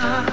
di 0.00 0.27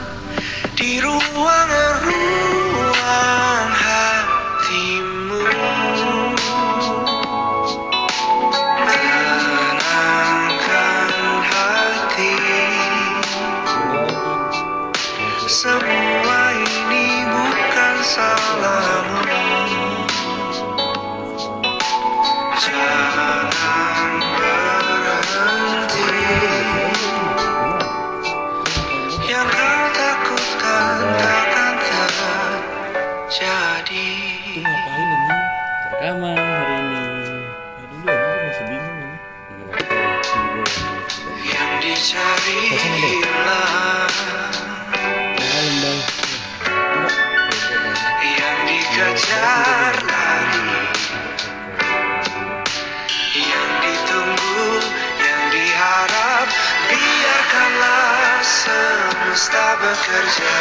bekerja 59.95 60.55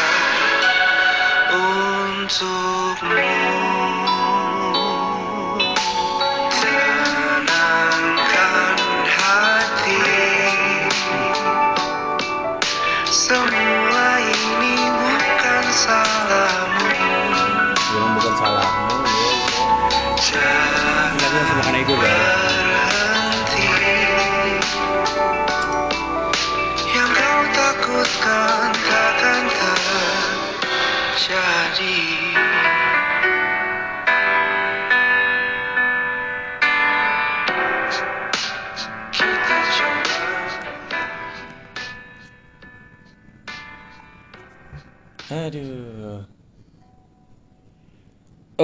Untukmu 1.54 3.43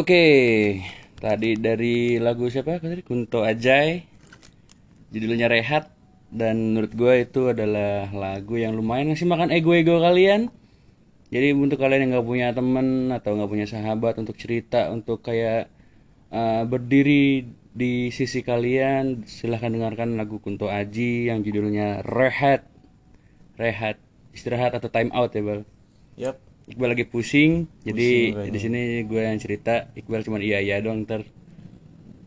Oke, 0.01 0.81
tadi 1.21 1.61
dari 1.61 2.17
lagu 2.17 2.49
siapa 2.49 2.81
tadi? 2.81 3.05
Kunto 3.05 3.45
Ajay. 3.45 4.09
Judulnya 5.13 5.45
Rehat 5.45 5.93
dan 6.33 6.73
menurut 6.73 6.97
gue 6.97 7.29
itu 7.29 7.53
adalah 7.53 8.09
lagu 8.09 8.57
yang 8.57 8.73
lumayan 8.73 9.13
ngasih 9.13 9.29
makan 9.29 9.53
ego-ego 9.53 10.01
kalian. 10.01 10.49
Jadi 11.29 11.53
untuk 11.53 11.85
kalian 11.85 12.09
yang 12.09 12.11
nggak 12.17 12.29
punya 12.33 12.49
temen 12.57 13.13
atau 13.13 13.37
nggak 13.37 13.51
punya 13.53 13.69
sahabat 13.69 14.17
untuk 14.17 14.41
cerita, 14.41 14.89
untuk 14.89 15.21
kayak 15.21 15.69
uh, 16.33 16.65
berdiri 16.65 17.53
di 17.77 18.09
sisi 18.09 18.41
kalian, 18.41 19.29
silahkan 19.29 19.69
dengarkan 19.69 20.17
lagu 20.17 20.41
Kunto 20.41 20.73
Aji 20.73 21.29
yang 21.29 21.45
judulnya 21.45 22.01
Rehat. 22.09 22.65
Rehat, 23.61 24.01
istirahat 24.33 24.81
atau 24.81 24.89
time 24.89 25.13
out 25.13 25.37
ya, 25.37 25.45
Bal. 25.45 25.61
yap 26.17 26.50
Iqbal 26.71 26.95
lagi 26.95 27.05
pusing, 27.05 27.67
jadi 27.83 28.09
kayaknya. 28.33 28.51
di 28.51 28.59
sini 28.59 28.81
gue 29.03 29.21
yang 29.21 29.37
cerita, 29.37 29.91
Iqbal 29.93 30.23
cuma 30.23 30.39
iya 30.39 30.59
iya 30.59 30.79
doang 30.79 31.03
ntar. 31.03 31.27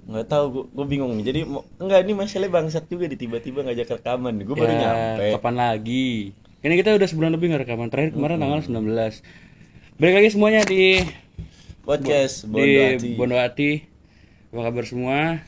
nggak 0.03 0.27
tahu 0.27 0.45
gue 0.51 0.63
gue 0.69 0.85
bingung 0.85 1.15
jadi 1.23 1.47
mau 1.47 1.63
enggak 1.79 2.03
ini 2.03 2.11
masalah 2.11 2.51
bangsat 2.51 2.91
juga 2.91 3.07
di 3.07 3.15
tiba-tiba 3.15 3.63
ngajak 3.63 3.87
rekaman 3.97 4.35
gue 4.43 4.51
baru 4.51 4.67
Ya, 4.67 4.79
nyampe 4.83 5.25
Kapan 5.39 5.55
lagi? 5.55 6.35
Ini 6.59 6.73
kita 6.75 6.91
udah 6.91 7.07
sebulan 7.07 7.31
lebih 7.31 7.47
nggak 7.47 7.63
rekaman 7.63 7.87
terakhir 7.87 8.11
kemarin 8.11 8.35
tanggal 8.35 8.59
19 8.59 8.83
Balik 9.95 10.15
lagi 10.19 10.29
semuanya 10.29 10.61
di 10.67 10.99
podcast 11.83 12.43
Bondo 12.43 12.67
di. 12.99 13.15
Bondo. 13.15 13.79
Apa 14.51 14.59
kabar 14.59 14.83
semua? 14.83 15.39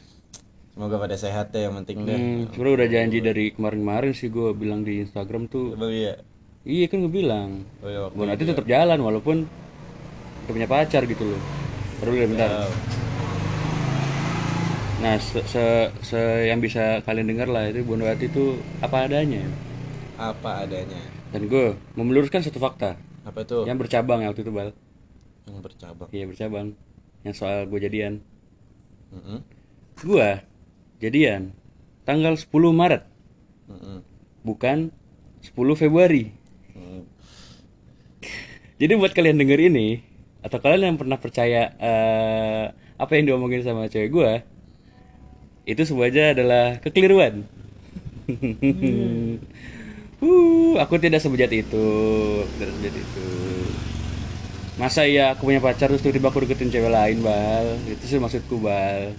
semoga 0.72 1.00
pada 1.00 1.16
sehat 1.16 1.52
ya 1.52 1.68
yang 1.68 1.76
penting 1.80 2.04
deh 2.04 2.16
Hmm, 2.16 2.40
udah 2.74 2.88
janji 2.88 3.20
dari 3.20 3.52
kemarin-kemarin 3.52 4.12
sih 4.12 4.28
gue 4.28 4.52
bilang 4.52 4.84
di 4.84 5.04
Instagram 5.04 5.48
tuh. 5.48 5.72
emang 5.72 5.92
iya 5.92 6.20
Iya 6.66 6.86
kan 6.90 6.98
gue 7.06 7.14
bilang. 7.14 7.62
oh, 7.80 7.88
iya, 7.88 8.00
waktu 8.02 8.18
itu 8.36 8.44
ya. 8.44 8.52
tetap 8.58 8.66
jalan 8.66 9.00
walaupun 9.00 9.38
udah 10.46 10.54
punya 10.54 10.66
pacar 10.66 11.06
gitu 11.06 11.22
loh. 11.24 11.42
Baru 12.02 12.10
dulu 12.12 12.26
bentar. 12.34 12.50
Ya, 12.50 12.66
Nah, 14.96 15.22
se, 15.22 15.38
se- 15.46 15.92
se- 16.02 16.50
yang 16.50 16.58
bisa 16.58 17.04
kalian 17.06 17.30
dengar 17.30 17.46
lah 17.46 17.70
itu 17.70 17.86
Bondo 17.86 18.08
Hati 18.08 18.26
itu 18.26 18.58
apa 18.82 19.06
adanya. 19.06 19.44
apa 20.16 20.64
adanya 20.64 20.98
Dan 21.30 21.46
gue 21.46 21.76
mau 21.94 22.08
meluruskan 22.08 22.40
satu 22.40 22.58
fakta 22.58 22.96
apa 23.22 23.44
tuh 23.44 23.68
yang 23.68 23.76
bercabang 23.76 24.24
ya 24.24 24.32
waktu 24.32 24.42
itu 24.42 24.54
bal. 24.56 24.72
yang 25.46 25.60
bercabang 25.62 26.10
Iya 26.10 26.26
bercabang. 26.26 26.68
Yang 27.22 27.36
soal 27.38 27.68
gue 27.68 27.78
jadian. 27.78 28.24
Mm-mm. 29.12 29.44
Gua 30.02 30.42
jadian 30.98 31.54
tanggal 32.02 32.34
10 32.34 32.72
Maret, 32.72 33.04
Mm-mm. 33.68 34.00
bukan 34.42 34.90
10 35.44 35.54
Februari. 35.76 36.32
Jadi 38.76 38.92
buat 39.00 39.16
kalian 39.16 39.40
denger 39.40 39.72
ini 39.72 40.04
atau 40.44 40.60
kalian 40.60 40.94
yang 40.94 41.00
pernah 41.00 41.18
percaya 41.18 41.72
eh, 41.80 42.66
apa 43.00 43.12
yang 43.16 43.32
diomongin 43.32 43.64
sama 43.64 43.88
cewek 43.88 44.12
gua 44.12 44.44
itu 45.66 45.82
semuanya 45.82 46.38
adalah 46.38 46.78
kekeliruan. 46.78 47.42
uh, 50.22 50.74
aku 50.78 50.94
tidak 51.02 51.26
sebejat 51.26 51.50
itu, 51.50 51.88
tidak 52.58 52.70
sebejat 52.78 52.96
itu. 53.02 53.28
Masa 54.78 55.10
iya 55.10 55.34
aku 55.34 55.50
punya 55.50 55.58
pacar 55.64 55.90
terus 55.90 56.06
tiba-tiba 56.06 56.30
aku 56.30 56.46
deketin 56.46 56.70
cewek 56.70 56.94
lain, 56.94 57.18
Bal? 57.26 57.82
Itu 57.90 58.06
sih 58.06 58.22
maksudku, 58.22 58.62
Bal. 58.62 59.18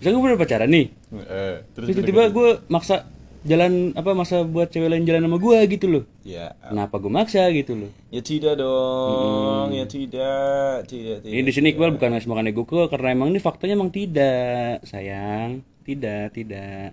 Bisa 0.00 0.08
gue 0.14 0.20
udah 0.22 0.40
pacaran 0.40 0.70
nih, 0.72 0.86
Eh, 1.08 1.56
terus 1.72 1.86
tiba-tiba 1.92 2.28
gue 2.32 2.48
maksa 2.68 3.08
jalan 3.46 3.94
apa 3.94 4.10
masa 4.12 4.42
buat 4.42 4.66
cewek 4.66 4.90
lain 4.90 5.06
jalan 5.06 5.26
sama 5.26 5.38
gue 5.38 5.58
gitu 5.70 5.86
loh. 5.86 6.04
ya 6.22 6.54
Kenapa 6.58 6.98
gue 6.98 7.12
maksa 7.12 7.46
gitu 7.54 7.74
loh? 7.74 7.90
ya 8.10 8.20
tidak 8.20 8.58
dong 8.58 9.70
ya 9.70 9.84
tidak 9.86 10.86
tidak 10.86 11.16
tidak 11.22 11.30
Ini 11.30 11.42
di 11.44 11.52
sini 11.52 11.66
Iqbal 11.70 11.94
bukan 11.94 12.10
ngasih 12.12 12.30
makan 12.30 12.50
ego 12.50 12.62
gue 12.64 12.84
karena 12.88 13.14
emang 13.14 13.30
ini 13.30 13.38
faktanya 13.38 13.78
emang 13.78 13.90
tidak, 13.90 14.82
sayang. 14.82 15.62
Tidak, 15.84 16.34
tidak. 16.34 16.92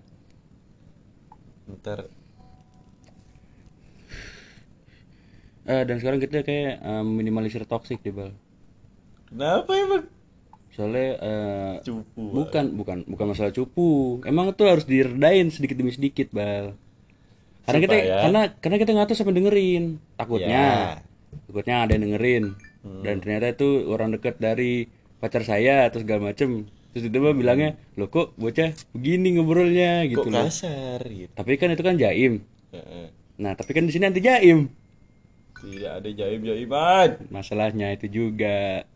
ntar 1.66 2.07
Eh, 5.66 5.81
dan 5.81 5.97
sekarang 5.97 6.22
kita 6.22 6.45
kayak 6.45 6.77
eh, 6.77 7.01
minimalisir 7.03 7.66
toxic 7.66 7.97
deh, 8.06 8.13
Bal. 8.13 8.29
kenapa 9.25 9.73
emang 9.73 10.06
Soalnya 10.75 11.08
eh, 11.24 11.74
cupu 11.88 12.22
bukan 12.36 12.66
bukan 12.75 12.97
bukan 13.08 13.25
masalah 13.31 13.56
cupu. 13.56 14.19
Emang 14.28 14.52
itu 14.52 14.63
harus 14.68 14.84
diredain 14.84 15.47
sedikit 15.47 15.80
demi 15.80 15.96
sedikit, 15.96 16.28
Bal. 16.36 16.75
Karena 17.66 17.80
kita 17.81 17.96
Supaya? 17.96 18.16
karena 18.22 18.41
karena 18.59 18.78
kita 18.78 18.90
nggak 18.94 19.08
tahu 19.09 19.18
siapa 19.18 19.31
dengerin. 19.34 19.84
Takutnya 20.19 20.52
Ya. 20.52 21.01
takutnya 21.48 21.75
ada 21.88 21.92
yang 21.95 22.04
dengerin. 22.12 22.44
Dan 23.01 23.16
ternyata 23.18 23.56
itu 23.56 23.89
orang 23.89 24.13
dekat 24.13 24.38
dari 24.38 24.86
pacar 25.18 25.42
saya 25.42 25.89
atau 25.89 26.04
segala 26.04 26.30
macem 26.30 26.69
Terus 26.95 27.12
tiba-tiba 27.12 27.36
bilangnya, 27.36 27.75
"Loh 28.00 28.07
kok 28.07 28.39
bocah 28.39 28.71
begini 28.95 29.36
ngobrolnya?" 29.36 30.07
gitu 30.07 30.24
kok 30.24 30.31
loh. 30.31 30.48
kasar 30.48 31.04
gitu 31.04 31.28
Tapi 31.36 31.51
kan 31.60 31.68
itu 31.75 31.83
kan 31.83 32.00
jaim. 32.00 32.39
Heeh. 32.71 33.12
Nah, 33.36 33.51
tapi 33.51 33.75
kan 33.75 33.83
di 33.83 33.92
sini 33.92 34.07
anti 34.07 34.24
jaim. 34.24 34.71
tidak 35.56 35.92
ada 35.98 36.10
jaim 36.13 36.39
jaiman 36.45 37.10
Masalahnya 37.28 37.92
itu 37.98 38.07
juga. 38.07 38.88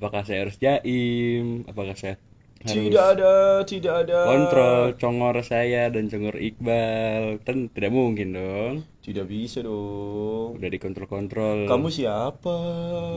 Apakah 0.00 0.24
saya 0.24 0.38
harus 0.42 0.56
jaim? 0.56 1.68
Apakah 1.68 1.92
saya 1.92 2.16
harus 2.60 2.72
tidak 2.88 3.04
ada 3.14 3.32
tidak 3.64 3.94
ada 4.04 4.18
kontrol 4.26 4.80
congor 4.96 5.36
saya 5.42 5.88
dan 5.88 6.08
congor 6.08 6.36
Iqbal? 6.36 7.40
Kan 7.40 7.68
tidak 7.68 7.88
mungkin 7.90 8.32
dong. 8.32 8.74
tidak 9.00 9.26
bisa 9.26 9.60
dong 9.60 10.56
Udah 10.56 10.68
dikontrol-kontrol. 10.68 11.68
kamu 11.68 11.88
siapa 11.88 12.56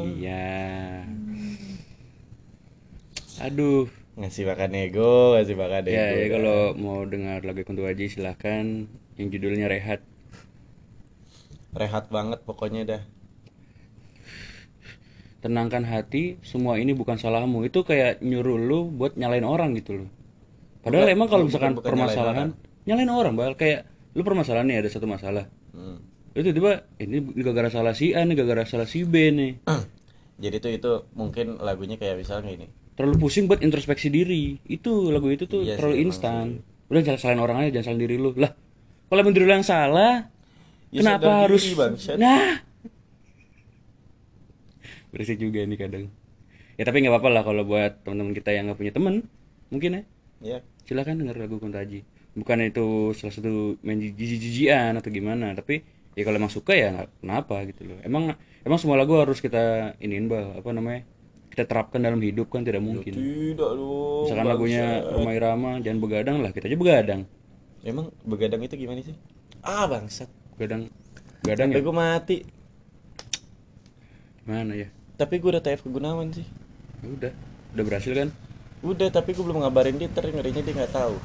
Iya. 0.05 1.07
Aduh. 3.41 3.87
ngasih 4.13 4.45
makan 4.45 4.71
ego 4.77 5.33
ngasih 5.33 5.55
makan 5.55 5.83
ego 5.87 5.97
Ya, 5.97 6.05
ya 6.13 6.27
kalau 6.29 6.59
mau 6.77 7.01
dengar 7.03 7.41
lagu 7.41 7.63
Kunto 7.63 7.81
Aji 7.81 8.05
silahkan 8.07 8.85
yang 9.15 9.27
judulnya 9.27 9.65
Rehat. 9.65 10.03
rehat 11.73 12.05
banget 12.07 12.43
pokoknya 12.43 12.81
dah 12.85 13.01
tenangkan 15.43 15.83
hati 15.83 16.39
semua 16.39 16.79
ini 16.79 16.95
bukan 16.95 17.19
salahmu. 17.19 17.67
Itu 17.67 17.83
kayak 17.83 18.23
nyuruh 18.23 18.55
lu 18.55 18.87
buat 18.87 19.13
nyalain 19.13 19.43
orang 19.43 19.75
gitu 19.75 19.99
loh. 19.99 20.09
Padahal 20.79 21.05
Bukan- 21.05 21.15
emang 21.15 21.27
kalau 21.27 21.43
bukan- 21.43 21.49
misalkan 21.51 21.73
bukan 21.75 21.89
permasalahan 21.91 22.47
nyalain 22.83 23.11
orang 23.11 23.33
bal. 23.35 23.53
Kayak 23.53 23.85
lu 24.11 24.23
permasalahan 24.23 24.65
nih 24.65 24.77
ada 24.79 24.89
satu 24.89 25.05
masalah. 25.05 25.45
Hmm. 25.73 25.99
itu 26.33 26.49
tiba 26.49 26.81
ini 26.97 27.21
gara-gara 27.37 27.69
salah 27.69 27.93
si 27.93 28.09
A 28.09 28.25
nih 28.25 28.33
gara-gara 28.33 28.65
salah 28.65 28.89
si 28.89 29.05
B 29.05 29.29
nih. 29.29 29.61
Jadi 30.39 30.57
tuh 30.57 30.71
itu 30.71 30.91
mungkin 31.13 31.61
lagunya 31.61 31.93
kayak 31.93 32.17
misalnya 32.17 32.49
ini 32.49 32.65
terlalu 32.93 33.21
pusing 33.21 33.45
buat 33.45 33.61
introspeksi 33.61 34.09
diri. 34.09 34.57
Itu 34.65 35.13
lagu 35.13 35.29
itu 35.29 35.45
tuh 35.45 35.61
Iya 35.61 35.73
sih, 35.73 35.77
terlalu 35.77 35.95
instan. 36.01 36.65
udah 36.89 37.01
jangan 37.01 37.19
salahin 37.21 37.37
orang 37.37 37.57
aja 37.61 37.69
jangan 37.77 37.85
salahin 37.87 38.01
diri 38.01 38.15
lu. 38.17 38.33
Lah 38.33 38.49
kalau 39.05 39.19
emang 39.21 39.33
diri 39.33 39.45
lu 39.45 39.53
yang 39.53 39.61
salah 39.61 40.25
Ya, 40.89 41.05
kenapa 41.05 41.29
harus 41.45 41.61
diri, 41.63 41.77
bangsat. 41.77 42.17
nah 42.17 42.65
berisik 45.13 45.37
juga 45.37 45.61
nih 45.61 45.77
kadang. 45.77 46.05
Ya 46.73 46.83
tapi 46.89 47.05
nggak 47.05 47.13
apa-apa 47.13 47.29
lah 47.29 47.43
kalau 47.45 47.63
buat 47.69 48.01
teman-teman 48.01 48.33
kita 48.33 48.49
yang 48.49 48.65
nggak 48.65 48.79
punya 48.81 48.93
temen 48.93 49.29
mungkin 49.69 49.89
ya. 49.93 50.03
Ya 50.43 50.57
silakan 50.83 51.23
denger 51.23 51.37
lagu 51.39 51.61
Kuntaji 51.61 52.03
bukan 52.33 52.65
itu 52.65 53.13
salah 53.13 53.33
satu 53.33 53.77
main 53.85 54.01
jijik-jijian 54.01 54.97
atau 54.97 55.09
gimana 55.13 55.53
tapi 55.53 55.85
ya 56.17 56.25
kalau 56.25 56.37
emang 56.41 56.49
suka 56.49 56.73
ya 56.73 57.05
kenapa 57.21 57.61
gitu 57.69 57.93
loh. 57.93 57.97
Emang 58.01 58.33
emang 58.65 58.79
semua 58.81 58.97
lagu 58.97 59.13
harus 59.21 59.39
kita 59.39 59.95
iniin 60.01 60.25
bal 60.27 60.57
apa 60.59 60.69
namanya 60.73 61.05
kita 61.53 61.69
terapkan 61.69 62.01
dalam 62.01 62.17
hidup 62.19 62.49
kan 62.49 62.65
tidak 62.65 62.81
mungkin. 62.81 63.13
Tidak 63.13 63.71
lu 63.77 64.25
misalkan 64.25 64.49
lagunya 64.49 65.05
Rumah 65.05 65.33
Irama 65.37 65.71
jangan 65.85 65.99
begadang 66.01 66.37
lah 66.41 66.51
kita 66.51 66.65
aja 66.65 66.77
begadang. 66.77 67.21
Emang 67.85 68.09
begadang 68.25 68.61
itu 68.65 68.75
gimana 68.75 69.05
sih? 69.05 69.15
Ah 69.61 69.85
bangsat. 69.85 70.29
Begadang 70.57 70.89
begadang 71.45 71.69
sampai 71.69 71.81
ya? 71.81 71.85
gue 71.85 71.95
mati. 71.95 72.37
Mana 74.43 74.73
ya 74.75 74.89
tapi 75.15 75.37
gue 75.37 75.49
udah 75.49 75.61
TF 75.61 75.81
ke 75.81 75.89
Gunawan 75.89 76.31
sih. 76.31 76.45
Ya 76.99 77.07
udah 77.09 77.31
udah 77.73 77.83
berhasil 77.83 78.11
kan? 78.11 78.29
Udah 78.81 79.07
tapi 79.09 79.31
gue 79.31 79.41
belum 79.41 79.61
ngabarin 79.61 79.95
dia 79.95 80.09
ter 80.09 80.25
ngerinya 80.25 80.59
dia 80.59 80.73
nggak 80.73 80.91
tahu. 80.91 81.15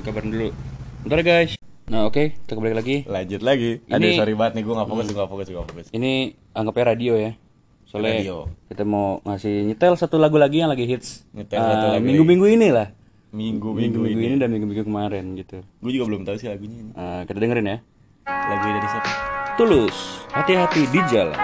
Kabarin 0.00 0.30
dulu. 0.30 0.48
Bentar 1.04 1.18
ya, 1.20 1.24
guys. 1.24 1.52
Nah 1.88 2.04
oke 2.04 2.36
kita 2.36 2.52
kembali 2.52 2.74
lagi. 2.74 2.96
Lanjut 3.04 3.40
lagi. 3.40 3.80
Ini- 3.82 3.94
aduh 3.94 4.10
sorry 4.14 4.34
banget 4.34 4.52
nih 4.56 4.64
gue 4.64 4.74
nggak 4.74 4.88
fokus 4.88 5.06
gue 5.06 5.16
nggak 5.16 5.30
fokus 5.30 5.46
gue 5.46 5.56
nggak 5.56 5.68
fokus. 5.70 5.86
Ini 5.90 6.12
anggapnya 6.52 6.84
radio 6.86 7.12
ya. 7.16 7.32
Soalnya 7.88 8.20
Radio. 8.20 8.36
kita 8.68 8.84
mau 8.84 9.24
ngasih 9.24 9.64
nyetel 9.64 9.96
satu 9.96 10.20
lagu 10.20 10.36
lagi 10.36 10.60
yang 10.60 10.68
lagi 10.68 10.84
hits. 10.84 11.24
Nyetel 11.32 11.56
satu 11.56 11.84
Ah, 11.86 11.92
lagu 11.96 12.04
minggu-minggu 12.04 12.46
ini 12.50 12.68
lah 12.68 12.88
minggu 13.28 13.76
minggu 13.76 13.76
minggu 13.76 13.98
minggu 14.04 14.20
ini. 14.20 14.28
ini 14.30 14.36
dan 14.36 14.48
minggu-minggu 14.48 14.84
kemarin 14.84 15.24
gitu. 15.36 15.60
Gue 15.80 15.92
juga 15.92 16.04
belum 16.08 16.24
tahu 16.24 16.36
sih 16.36 16.48
lagunya 16.48 16.76
ini. 16.78 16.92
Ah, 16.92 17.24
kita 17.24 17.36
dengerin 17.38 17.64
ya. 17.66 17.78
Lagu 18.28 18.66
dari 18.66 18.88
siapa? 18.88 19.10
Tulus. 19.56 19.96
Hati-hati 20.28 20.84
di 20.88 21.00
jalan 21.08 21.36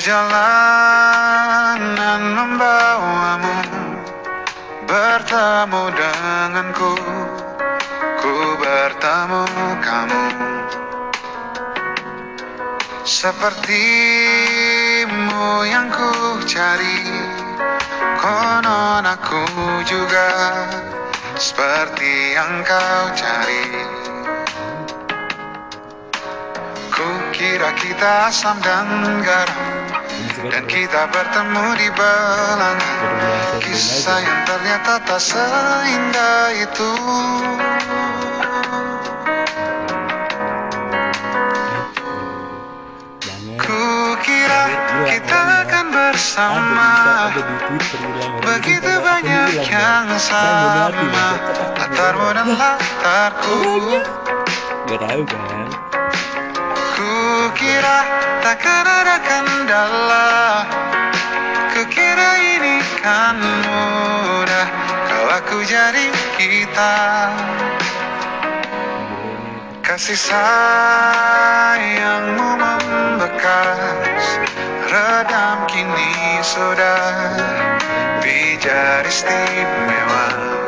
Perjalanan 0.00 1.84
membawamu 2.32 3.52
Bertemu 4.88 5.92
denganku 5.92 6.96
Ku 8.16 8.56
bertemu 8.56 9.44
kamu. 9.84 10.24
Sepertimu 13.04 13.68
yang 15.68 15.92
ku 15.92 16.40
cari 16.48 17.04
Konon 18.24 19.04
aku 19.04 19.44
juga 19.84 20.32
Seperti 21.36 22.40
yang 22.40 22.64
kau 22.64 23.12
cari. 23.12 23.84
Ku 26.88 27.04
kira 27.36 27.76
kita 27.76 28.32
asam 28.32 28.56
dan 28.64 28.88
garam 29.20 29.79
Dan 30.40 30.64
kita 30.64 31.04
bertemu 31.12 31.66
di 31.76 31.88
belanga 31.92 32.96
Kisah 33.60 34.24
yang 34.24 34.40
ternyata 34.48 34.96
tak 35.04 35.20
seindah 35.20 36.48
itu. 36.56 36.92
Jangan. 43.20 43.60
Ku 43.60 43.84
kira 44.24 44.64
kita 45.04 45.40
akan 45.68 45.86
bersama. 45.92 46.90
Begitu 48.40 48.92
banyak 48.96 49.60
yang 49.68 50.08
sama. 50.16 51.36
Latarmu 51.76 52.28
dan 52.32 52.48
latarku. 52.56 53.60
nggak 54.88 55.06
tahu 55.06 55.22
kan 55.22 55.68
Ku 56.98 57.12
kira 57.54 58.19
takkan 58.40 58.88
ada 58.88 59.16
kendala 59.20 60.64
Kukira 61.70 62.36
ini 62.36 62.82
kan 63.00 63.40
mudah. 63.40 64.68
Kalau 65.08 65.32
aku 65.32 65.64
jadi 65.64 66.12
kita. 66.36 67.32
Kasih 69.80 70.18
sayangmu 70.20 71.40
membekas 72.60 74.24
Redam 74.92 75.64
kini 75.72 76.44
sudah. 76.44 77.32
Pijar 78.20 79.08
istimewa 79.08 80.59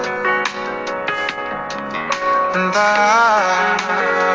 Entah 2.72 3.76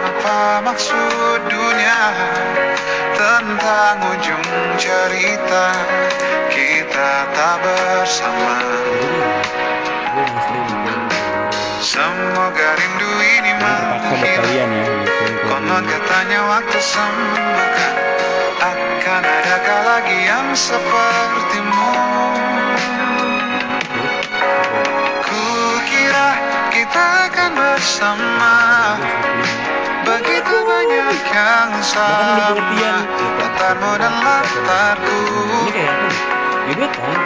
apa 0.05 0.61
maksud 0.61 1.41
dunia 1.49 2.01
Tentang 3.17 3.97
ujung 4.13 4.45
cerita 4.77 5.73
Kita 6.45 7.33
tak 7.33 7.57
bersama. 7.65 8.61
Semoga 11.81 12.77
rindu 12.77 13.09
ini 13.25 13.57
menghilang 13.57 14.37
kalian 14.37 14.69
ya 14.69 14.85
Konon 15.49 15.83
katanya 15.89 16.39
waktu 16.45 16.77
sembuhkan. 16.77 17.93
Akan 18.61 19.23
adakah 19.25 19.81
lagi 19.81 20.17
yang 20.29 20.53
sepertimu 20.53 21.89
bersama 27.77 28.97
Begitu 30.01 30.55
banyak 30.65 31.21
yang 31.29 31.77
sama 31.85 32.57
Latarmu 33.37 33.91
dan 34.01 34.17
latarku. 34.17 35.21
Gebetan 36.73 37.21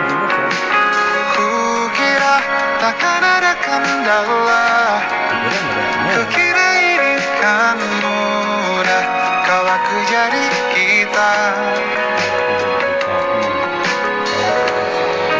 Ku 1.31 1.87
kira 1.95 2.43
takkan 2.83 3.23
ada 3.23 3.55
kendala. 3.63 4.99
Ada 4.99 6.19
Kukira 6.19 6.69
ini 6.83 7.15
kan 7.39 7.79
mudah. 8.03 9.05
Kau 9.47 9.63
aku 9.63 10.03
jadi 10.11 10.45
kita. 10.75 11.33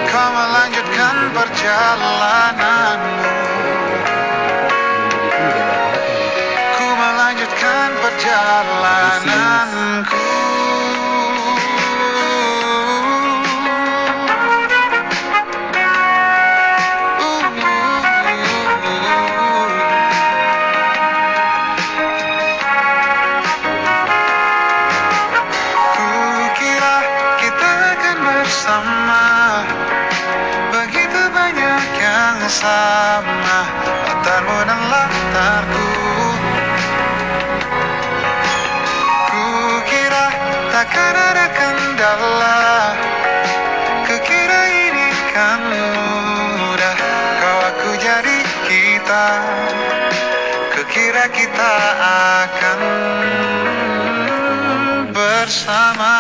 Kau 0.08 0.28
melanjutkan 0.32 1.16
perjalananmu 1.36 3.31
perjalananku 8.32 10.24
Kukira 25.92 26.98
kita 27.36 27.72
akan 27.92 28.18
bersama. 28.24 29.28
Begitu 30.72 31.22
banyak 31.36 31.86
yang 32.00 32.40
sama. 32.48 33.60
Latarmu 34.08 34.58
dan 34.64 34.82
latarku 34.88 35.81
Takkan 40.82 41.14
ada 41.14 41.46
kendala 41.54 42.58
Kukira 44.10 44.62
ini 44.66 45.14
kan 45.30 45.62
mudah. 45.62 46.98
Kau 47.38 47.60
aku 47.70 48.02
jadi 48.02 48.38
kita 48.66 49.28
Kukira 50.74 51.30
kita 51.30 51.74
akan 52.42 52.80
bersama. 55.14 56.14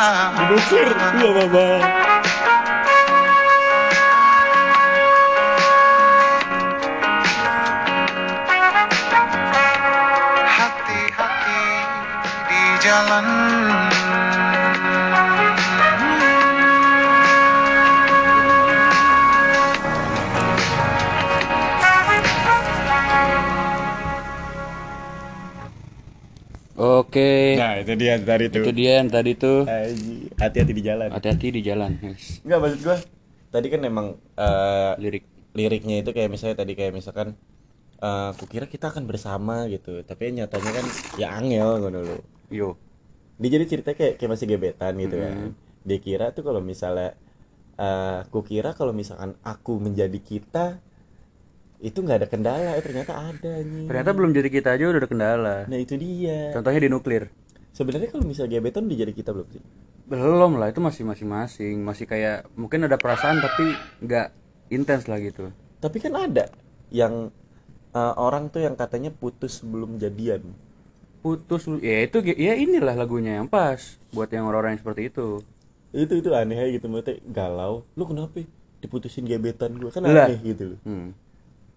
Bukir 0.46 0.94
ya 0.94 1.30
baba 1.41 1.70
Hati-hati 10.53 11.65
di 12.46 12.62
jalan 12.77 13.25
Oke. 27.12 27.60
Nah, 27.60 27.75
itu 27.75 27.91
dia 28.00 28.15
tadi 28.24 28.48
tuh. 28.48 28.63
Itu 28.63 28.72
dia 28.72 29.03
yang 29.03 29.12
tadi 29.12 29.36
tuh. 29.36 29.68
Hati-hati 30.39 30.72
di 30.72 30.80
jalan. 30.80 31.12
Hati-hati 31.12 31.48
di 31.51 31.60
jalan. 31.60 31.91
Yes. 32.00 32.39
Enggak 32.48 32.60
maksud 32.63 32.80
gua. 32.88 32.98
Tadi 33.51 33.68
kan 33.68 33.82
emang 33.84 34.08
eh, 34.39 34.94
Lirik. 34.96 35.27
liriknya 35.51 36.00
itu 36.00 36.15
kayak 36.15 36.32
misalnya 36.32 36.63
tadi 36.63 36.72
kayak 36.80 36.96
misalkan 36.96 37.36
eh 38.00 38.32
kukira 38.39 38.63
kita 38.72 38.96
akan 38.96 39.03
bersama 39.03 39.68
gitu, 39.68 40.00
tapi 40.08 40.32
nyatanya 40.32 40.72
kan 40.72 40.86
ya 41.20 41.36
angel 41.36 41.84
ngono 41.84 42.00
lo. 42.00 42.18
Yo. 42.48 42.80
Dia 43.36 43.60
jadi 43.60 43.65
cerita 43.68 43.91
kayak 43.91 44.15
kayak 44.15 44.32
masih 44.32 44.48
gebetan 44.48 44.96
gitu 44.96 45.20
kan. 45.20 45.51
Dia 45.84 46.00
kira 46.00 46.32
tuh 46.32 46.48
kalau 46.48 46.63
misalnya 46.63 47.20
eh 47.75 48.24
kukira 48.32 48.72
kalau 48.72 48.96
misalkan 48.96 49.36
aku 49.44 49.84
menjadi 49.84 50.15
kita 50.15 50.80
itu 51.82 51.98
nggak 51.98 52.18
ada 52.22 52.28
kendala, 52.30 52.78
eh, 52.78 52.84
ternyata 52.86 53.14
ada 53.18 53.54
nih. 53.66 53.90
Ternyata 53.90 54.12
belum 54.14 54.32
jadi 54.38 54.50
kita 54.54 54.70
aja 54.78 54.84
udah 54.86 55.02
ada 55.02 55.10
kendala. 55.10 55.56
Nah 55.66 55.80
itu 55.82 55.98
dia. 55.98 56.54
Contohnya 56.54 56.78
di 56.78 56.90
nuklir. 56.94 57.34
Sebenarnya 57.74 58.14
kalau 58.14 58.30
misalnya 58.30 58.62
gebetan 58.62 58.86
udah 58.86 58.98
jadi 59.02 59.14
kita 59.18 59.30
belum 59.34 59.48
sih? 59.50 59.64
Belum 60.06 60.52
lah, 60.62 60.70
itu 60.70 60.78
masih 60.78 61.04
masing-masing. 61.10 61.82
Masih 61.82 62.06
kayak 62.06 62.46
mungkin 62.54 62.86
ada 62.86 63.02
perasaan 63.02 63.42
tapi 63.42 63.74
nggak 64.06 64.28
intens 64.70 65.10
lah 65.10 65.18
gitu. 65.18 65.50
Tapi 65.82 65.98
kan 65.98 66.14
ada 66.14 66.54
yang 66.94 67.34
eh, 67.98 68.14
orang 68.22 68.54
tuh 68.54 68.62
yang 68.62 68.78
katanya 68.78 69.10
putus 69.10 69.66
sebelum 69.66 69.98
jadian. 69.98 70.54
Putus 71.26 71.66
ya 71.82 72.06
itu 72.06 72.22
ya 72.38 72.54
inilah 72.62 72.94
lagunya 72.94 73.42
yang 73.42 73.50
pas 73.50 73.98
buat 74.14 74.30
yang 74.30 74.46
orang-orang 74.46 74.78
yang 74.78 74.82
seperti 74.86 75.10
itu. 75.10 75.42
Itu 75.92 76.14
itu 76.14 76.30
aneh 76.38 76.78
gitu 76.78 76.86
maksudnya 76.86 77.18
galau. 77.26 77.90
Lu 77.98 78.06
kenapa 78.06 78.38
diputusin 78.82 79.26
gebetan 79.26 79.78
gue? 79.82 79.90
Kan 79.90 80.06
Lah. 80.06 80.30
aneh 80.30 80.40
gitu 80.46 80.78
loh. 80.78 80.80
Hmm. 80.86 81.18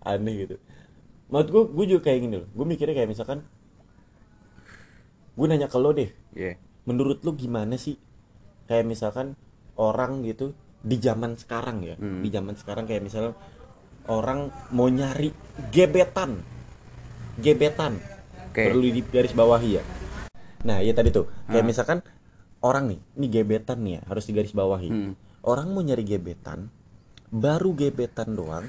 Aneh 0.04 0.46
gitu. 0.46 0.56
Menurut 1.32 1.48
gue, 1.50 1.62
gue 1.72 1.84
juga 1.96 2.00
kayak 2.12 2.20
gini 2.20 2.34
loh. 2.44 2.48
Gue 2.52 2.66
mikirnya 2.68 2.94
kayak 2.94 3.10
misalkan 3.10 3.42
gue 5.34 5.46
nanya 5.48 5.66
ke 5.66 5.78
lo 5.80 5.90
deh. 5.90 6.10
Iya. 6.36 6.60
Menurut 6.84 7.24
lu 7.24 7.32
gimana 7.34 7.74
sih? 7.80 7.96
Kayak 8.68 8.86
misalkan 8.86 9.34
orang 9.74 10.22
gitu 10.22 10.54
di 10.84 11.00
zaman 11.00 11.34
sekarang 11.40 11.82
ya. 11.82 11.96
Di 11.96 12.28
zaman 12.28 12.54
sekarang 12.54 12.84
kayak 12.84 13.02
misalnya 13.02 13.32
orang 14.06 14.52
mau 14.70 14.86
nyari 14.86 15.32
gebetan. 15.72 16.38
Gebetan. 17.40 17.98
Oke. 18.52 18.70
Perlu 18.70 18.86
di 18.92 19.02
garis 19.02 19.34
bawahi 19.34 19.70
ya. 19.80 19.82
Nah, 20.64 20.80
iya 20.80 20.92
tadi 20.96 21.12
tuh. 21.12 21.28
Kayak 21.48 21.66
misalkan 21.66 21.98
orang 22.64 22.88
nih, 22.88 23.00
ini 23.20 23.26
gebetan 23.28 23.84
nih 23.84 23.92
ya, 23.98 24.02
harus 24.08 24.24
digaris 24.24 24.56
bawahi. 24.56 24.88
Hmm. 24.88 25.12
Orang 25.44 25.76
mau 25.76 25.84
nyari 25.84 26.08
gebetan, 26.08 26.72
baru 27.28 27.76
gebetan 27.76 28.32
doang, 28.32 28.64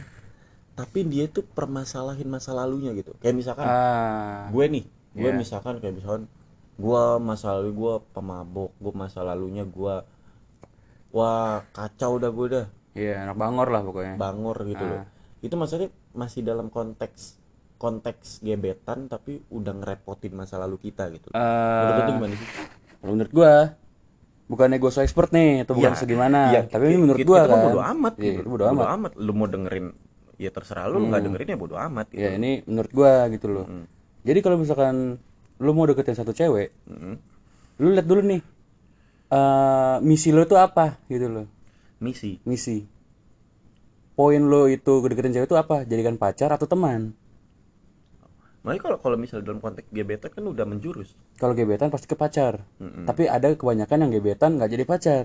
tapi 0.75 1.03
dia 1.03 1.25
tuh 1.25 1.41
permasalahin 1.41 2.27
masa 2.27 2.51
lalunya 2.51 2.91
gitu. 2.91 3.15
Kayak 3.17 3.36
misalkan 3.36 3.63
Ah. 3.63 4.48
gue 4.48 4.65
nih 4.70 4.84
gue 5.12 5.24
Iya. 5.25 5.34
misalkan 5.34 5.79
kayak 5.79 5.96
misalkan 5.96 6.27
gue 6.75 7.03
masa 7.20 7.55
lalu 7.55 7.72
gue 7.74 7.94
pemabok 8.12 8.75
gue 8.75 8.94
masa 8.94 9.24
lalunya 9.24 9.63
gue 9.63 9.96
wah 11.10 11.63
kacau 11.72 12.17
dah 12.17 12.27
gue 12.29 12.48
dah 12.50 12.67
Iya, 12.94 13.24
anak 13.24 13.36
bangor 13.36 13.67
lah 13.70 13.82
pokoknya. 13.82 14.15
bangor 14.15 14.58
gitu 14.65 14.79
Ah. 14.82 14.91
loh 14.94 15.03
itu 15.39 15.53
maksudnya 15.53 15.88
masih 16.12 16.41
dalam 16.41 16.67
konteks 16.67 17.38
konteks 17.77 18.39
gebetan 18.41 19.05
tapi 19.05 19.44
udah 19.48 19.72
ngerepotin 19.74 20.32
masa 20.34 20.55
lalu 20.58 20.79
kita 20.82 21.08
gitu 21.10 21.29
Eh, 21.29 21.39
menurut 21.77 21.96
lu 21.98 22.12
gimana 22.13 22.34
sih 22.34 22.50
Kalau 22.98 23.12
menurut 23.13 23.32
gua 23.32 23.53
bukannya 24.46 24.77
gue 24.77 24.89
so 24.89 25.00
expert 25.00 25.29
nih 25.29 25.63
atau 25.63 25.74
bukan 25.74 25.89
Ya, 25.89 25.98
segimana 25.98 26.39
ya, 26.51 26.62
tapi 26.65 26.84
ini 26.88 26.98
menurut 27.00 27.17
mah 27.17 27.46
kan 27.46 27.60
bodo 27.63 27.82
amat 27.82 28.13
Iya, 28.15 28.24
gitu. 28.25 28.39
itu 28.41 28.50
bodo 28.50 28.65
amat 28.67 29.12
lu 29.15 29.32
mau 29.32 29.46
dengerin 29.46 29.88
ya 30.36 30.51
terserah 30.51 30.88
lu 30.92 31.00
lu 31.00 31.08
nggak 31.12 31.24
dengerin 31.24 31.54
ya 31.56 31.58
bodo 31.58 31.75
amat 31.80 32.12
gitu. 32.12 32.24
ya 32.24 32.36
ini 32.36 32.63
menurut 32.68 32.92
gua 32.92 33.27
gitu 33.32 33.48
loh. 33.48 33.65
Jadi 34.25 34.39
kalau 34.42 34.58
misalkan 34.60 35.22
lu 35.62 35.72
mau 35.72 35.88
deketin 35.88 36.18
satu 36.18 36.36
cewek 36.36 36.75
Mm-mm. 36.92 37.15
lu 37.80 37.88
lihat 37.96 38.04
dulu 38.04 38.20
nih 38.20 38.42
eh 39.32 39.98
misi 40.04 40.30
lo 40.36 40.44
tuh 40.44 40.60
apa 40.60 41.00
gitu 41.08 41.27
loh. 41.32 41.48
Misi? 42.04 42.38
Misi. 42.44 42.84
Poin 44.15 44.44
lo 44.44 44.68
itu 44.72 45.04
deketin 45.08 45.36
cewek 45.36 45.48
itu 45.48 45.58
apa? 45.60 45.84
Jadikan 45.88 46.20
pacar 46.20 46.51
atau 46.51 46.68
teman? 46.68 47.15
Makanya 48.65 48.82
kalau 48.82 48.98
kalau 48.98 49.18
misalnya 49.20 49.46
dalam 49.46 49.62
konteks 49.62 49.94
gebetan 49.94 50.34
kan 50.34 50.42
udah 50.42 50.65
menjurus. 50.65 51.13
Kalau 51.38 51.54
gebetan 51.54 51.94
pasti 51.94 52.10
ke 52.10 52.18
pacar. 52.18 52.65
Tapi 52.82 53.30
ada 53.30 53.54
kebanyakan 53.54 54.10
yang 54.10 54.12
gebetan 54.12 54.58
nggak 54.58 54.74
jadi 54.74 54.86
pacar. 54.89 55.24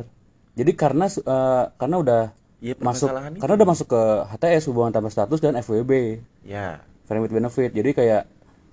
Jadi 0.54 0.72
karena 0.76 1.08
eh, 1.08 1.64
karena 1.80 1.96
udah 1.96 2.22
Iya, 2.60 2.76
masuk 2.76 3.08
karena 3.40 3.54
udah 3.56 3.68
masuk 3.72 3.86
ke 3.88 4.02
HTS 4.36 4.68
hubungan 4.68 4.92
tanpa 4.92 5.08
status 5.08 5.40
dan 5.40 5.56
FWB 5.56 6.20
ya. 6.44 6.84
Friend 7.08 7.24
with 7.24 7.32
benefit. 7.32 7.72
Jadi 7.72 7.90
kayak 7.96 8.22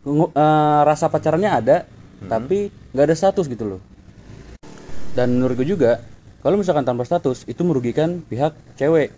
eh, 0.06 0.82
rasa 0.84 1.08
pacarannya 1.08 1.52
ada 1.52 1.78
tapi 2.28 2.68
nggak 2.92 3.06
ada 3.08 3.16
status 3.16 3.48
gitu 3.48 3.64
loh. 3.64 3.82
Dan 5.16 5.40
menurut 5.40 5.56
gue 5.56 5.68
juga 5.72 6.04
kalau 6.44 6.60
misalkan 6.60 6.84
tanpa 6.84 7.08
status 7.08 7.48
itu 7.48 7.64
merugikan 7.64 8.20
pihak 8.28 8.54
cewek. 8.76 9.10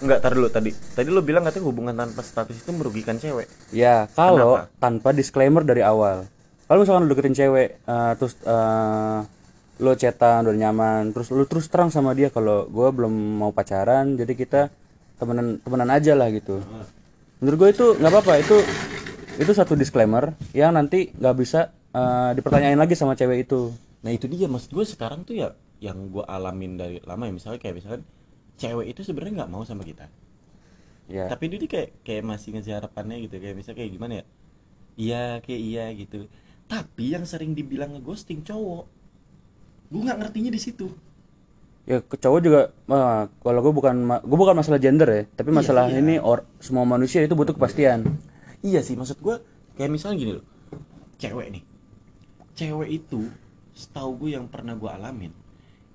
Enggak, 0.00 0.18
tar 0.24 0.32
dulu 0.34 0.48
tadi. 0.50 0.72
Tadi 0.72 1.08
lu 1.12 1.20
bilang 1.22 1.44
katanya 1.46 1.64
hubungan 1.70 1.94
tanpa 1.94 2.24
status 2.26 2.56
itu 2.58 2.70
merugikan 2.74 3.20
cewek. 3.22 3.46
ya 3.70 4.10
kalau 4.18 4.66
Kenapa? 4.66 4.82
tanpa 4.82 5.08
disclaimer 5.14 5.62
dari 5.62 5.86
awal. 5.86 6.26
Kalau 6.66 6.78
misalkan 6.82 7.06
lu 7.06 7.14
deketin 7.14 7.36
cewek 7.38 7.78
eh, 7.78 8.12
terus 8.18 8.34
eh, 8.42 9.20
lo 9.80 9.96
chatan 9.96 10.46
udah 10.46 10.58
nyaman 10.68 11.10
terus 11.16 11.32
lu 11.32 11.48
terus 11.48 11.66
terang 11.72 11.88
sama 11.88 12.12
dia 12.12 12.28
kalau 12.28 12.68
gue 12.68 12.88
belum 12.92 13.12
mau 13.40 13.50
pacaran 13.50 14.14
jadi 14.14 14.32
kita 14.36 14.60
temenan 15.16 15.58
temenan 15.64 15.88
aja 15.88 16.12
lah 16.12 16.28
gitu 16.28 16.60
menurut 17.40 17.56
gue 17.56 17.68
itu 17.72 17.86
nggak 17.96 18.12
apa-apa 18.12 18.44
itu 18.44 18.56
itu 19.40 19.52
satu 19.56 19.72
disclaimer 19.74 20.36
yang 20.52 20.76
nanti 20.76 21.10
nggak 21.16 21.34
bisa 21.34 21.72
eh, 21.96 22.30
dipertanyain 22.36 22.76
lagi 22.76 22.92
sama 22.92 23.16
cewek 23.16 23.48
itu 23.48 23.72
Nah, 24.00 24.10
itu 24.16 24.26
dia 24.32 24.48
maksud 24.48 24.72
gue 24.72 24.86
sekarang 24.88 25.28
tuh 25.28 25.36
ya 25.36 25.52
yang 25.80 26.08
gue 26.12 26.24
alamin 26.24 26.76
dari 26.76 26.96
lama 27.04 27.28
ya 27.28 27.32
misalnya 27.32 27.60
kayak 27.60 27.80
misalkan 27.80 28.02
cewek 28.56 28.92
itu 28.92 29.00
sebenarnya 29.04 29.44
nggak 29.44 29.52
mau 29.52 29.64
sama 29.64 29.84
kita. 29.84 30.08
ya 31.08 31.28
Tapi 31.28 31.44
dia 31.52 31.68
kayak 31.68 31.90
kayak 32.04 32.24
masih 32.24 32.56
ngejar 32.56 32.84
harapannya 32.84 33.16
gitu 33.28 33.36
kayak 33.40 33.56
misalnya 33.56 33.78
kayak 33.84 33.92
gimana 33.92 34.12
ya? 34.20 34.24
Iya, 35.00 35.24
kayak 35.44 35.60
iya 35.60 35.84
gitu. 35.96 36.18
Tapi 36.68 37.04
yang 37.16 37.24
sering 37.28 37.52
dibilang 37.52 37.96
ngeghosting 37.96 38.40
cowok. 38.44 38.88
Gue 39.90 40.00
nggak 40.06 40.18
ngertinya 40.22 40.50
di 40.54 40.60
situ. 40.62 40.88
ya 41.88 41.98
ke 42.04 42.14
cowok 42.14 42.40
juga 42.44 42.60
eh, 42.70 43.22
kalau 43.42 43.60
gue 43.66 43.72
bukan 43.74 43.96
gue 44.22 44.38
bukan 44.38 44.54
masalah 44.54 44.78
gender 44.78 45.08
ya 45.10 45.22
tapi 45.34 45.50
masalah 45.50 45.90
ini 45.90 46.22
or 46.22 46.46
semua 46.62 46.86
manusia 46.86 47.24
itu 47.24 47.34
butuh 47.34 47.56
kepastian 47.56 48.06
Iya 48.60 48.84
sih, 48.84 48.94
maksud 48.94 49.18
gue 49.24 49.40
kayak 49.74 49.88
misalnya 49.90 50.16
gini 50.20 50.32
loh. 50.36 50.44
Cewek 51.16 51.48
nih. 51.50 51.62
Cewek 52.52 52.88
itu 53.00 53.32
setahu 53.72 54.20
gue 54.20 54.36
yang 54.36 54.46
pernah 54.46 54.76
gue 54.76 54.86
alamin. 54.92 55.32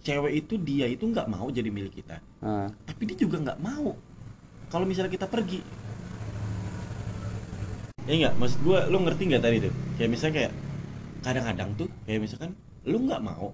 Cewek 0.01 0.33
itu 0.43 0.57
dia 0.57 0.89
itu 0.89 1.05
nggak 1.05 1.29
mau 1.29 1.45
jadi 1.53 1.69
milik 1.69 2.01
kita. 2.01 2.17
Nah, 2.41 2.67
tapi 2.89 3.05
dia 3.05 3.17
juga 3.21 3.37
nggak 3.39 3.61
mau 3.61 3.93
kalau 4.69 4.83
misalnya 4.83 5.13
kita 5.13 5.29
pergi 5.29 5.61
ya 8.05 8.13
nggak 8.21 8.33
maksud 8.37 8.59
gua 8.61 8.85
lu 8.85 9.01
ngerti 9.01 9.23
nggak 9.33 9.43
tadi 9.43 9.57
tuh 9.65 9.73
kayak 9.97 10.09
misalnya 10.13 10.33
kayak 10.37 10.51
kadang-kadang 11.25 11.69
tuh 11.73 11.89
kayak 12.05 12.19
misalkan 12.21 12.51
lu 12.85 12.97
nggak 13.01 13.21
mau 13.21 13.49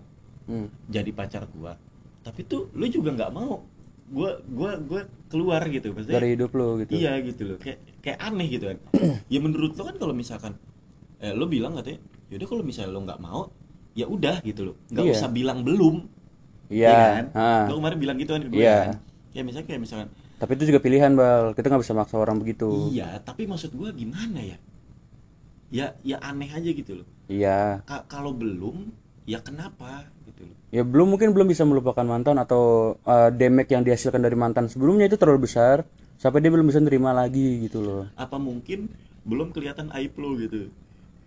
hmm. 0.51 0.67
jadi 0.91 1.11
pacar 1.15 1.47
gua. 1.55 1.79
Tapi 2.21 2.43
tuh 2.43 2.67
lu 2.75 2.85
juga 2.85 3.15
nggak 3.15 3.31
mau. 3.31 3.63
Gua 4.11 4.43
gua 4.51 4.75
gua 4.83 5.01
keluar 5.31 5.63
gitu. 5.71 5.95
Maksudnya 5.95 6.19
dari 6.19 6.35
hidup 6.35 6.51
lo 6.51 6.75
gitu. 6.83 6.91
Iya 6.91 7.23
gitu 7.23 7.55
loh. 7.55 7.57
Kayak 7.57 7.79
kayak 8.03 8.19
aneh 8.19 8.47
gitu 8.51 8.65
kan. 8.67 8.77
Ya 9.31 9.39
menurut 9.39 9.71
lo 9.79 9.87
kan 9.87 9.95
kalau 9.95 10.11
misalkan 10.11 10.53
eh 11.23 11.31
lo 11.31 11.47
bilang 11.47 11.79
katanya 11.79 12.03
yaudah 12.27 12.47
kalau 12.51 12.63
misalnya 12.67 12.91
lo 12.91 12.99
nggak 13.07 13.21
mau 13.23 13.47
ya 13.95 14.05
udah 14.11 14.43
gitu 14.43 14.67
loh. 14.67 14.75
Nggak 14.91 15.05
Iya. 15.07 15.13
usah 15.15 15.29
bilang 15.31 15.63
belum. 15.63 15.95
Iya 16.67 16.87
Iya 16.91 16.99
kan? 17.15 17.25
ah. 17.35 17.63
lo 17.71 17.73
kemarin 17.79 17.97
bilang 17.99 18.17
gitu 18.19 18.31
kan 18.35 18.41
gue 18.43 18.59
Iya. 18.59 18.77
kan. 18.91 18.97
Ya 19.31 19.41
misalnya 19.47 19.67
kayak 19.71 19.81
misalkan 19.87 20.09
tapi 20.41 20.57
itu 20.57 20.73
juga 20.73 20.81
pilihan 20.81 21.13
bal. 21.13 21.53
Kita 21.53 21.69
nggak 21.69 21.83
bisa 21.85 21.93
maksa 21.93 22.17
orang 22.17 22.41
begitu. 22.41 22.89
Iya, 22.89 23.21
tapi 23.21 23.45
maksud 23.45 23.77
gua 23.77 23.93
gimana 23.93 24.41
ya? 24.41 24.57
Ya, 25.69 25.93
ya 26.01 26.17
aneh 26.19 26.49
aja 26.49 26.65
gitu 26.73 26.97
loh. 26.99 27.07
iya. 27.29 27.79
Ka- 27.85 28.09
kalau 28.09 28.33
belum, 28.35 28.89
ya 29.25 29.39
kenapa? 29.41 30.07
Gitu 30.25 30.41
loh? 30.47 30.55
ya 30.71 30.81
belum 30.87 31.17
mungkin 31.17 31.35
belum 31.35 31.47
bisa 31.51 31.67
melupakan 31.67 32.07
mantan 32.07 32.39
atau 32.39 32.95
uh, 33.03 33.29
damage 33.29 33.75
yang 33.75 33.83
dihasilkan 33.83 34.23
dari 34.23 34.39
mantan 34.39 34.71
sebelumnya 34.71 35.11
itu 35.11 35.19
terlalu 35.19 35.45
besar 35.51 35.83
sampai 36.15 36.39
dia 36.39 36.53
belum 36.53 36.65
bisa 36.69 36.79
nerima 36.79 37.11
lagi 37.11 37.67
gitu 37.67 37.83
loh. 37.83 38.03
Apa 38.15 38.39
mungkin 38.39 38.87
belum 39.27 39.51
kelihatan 39.53 39.91
aib 39.93 40.15
lo 40.17 40.37
gitu? 40.39 40.71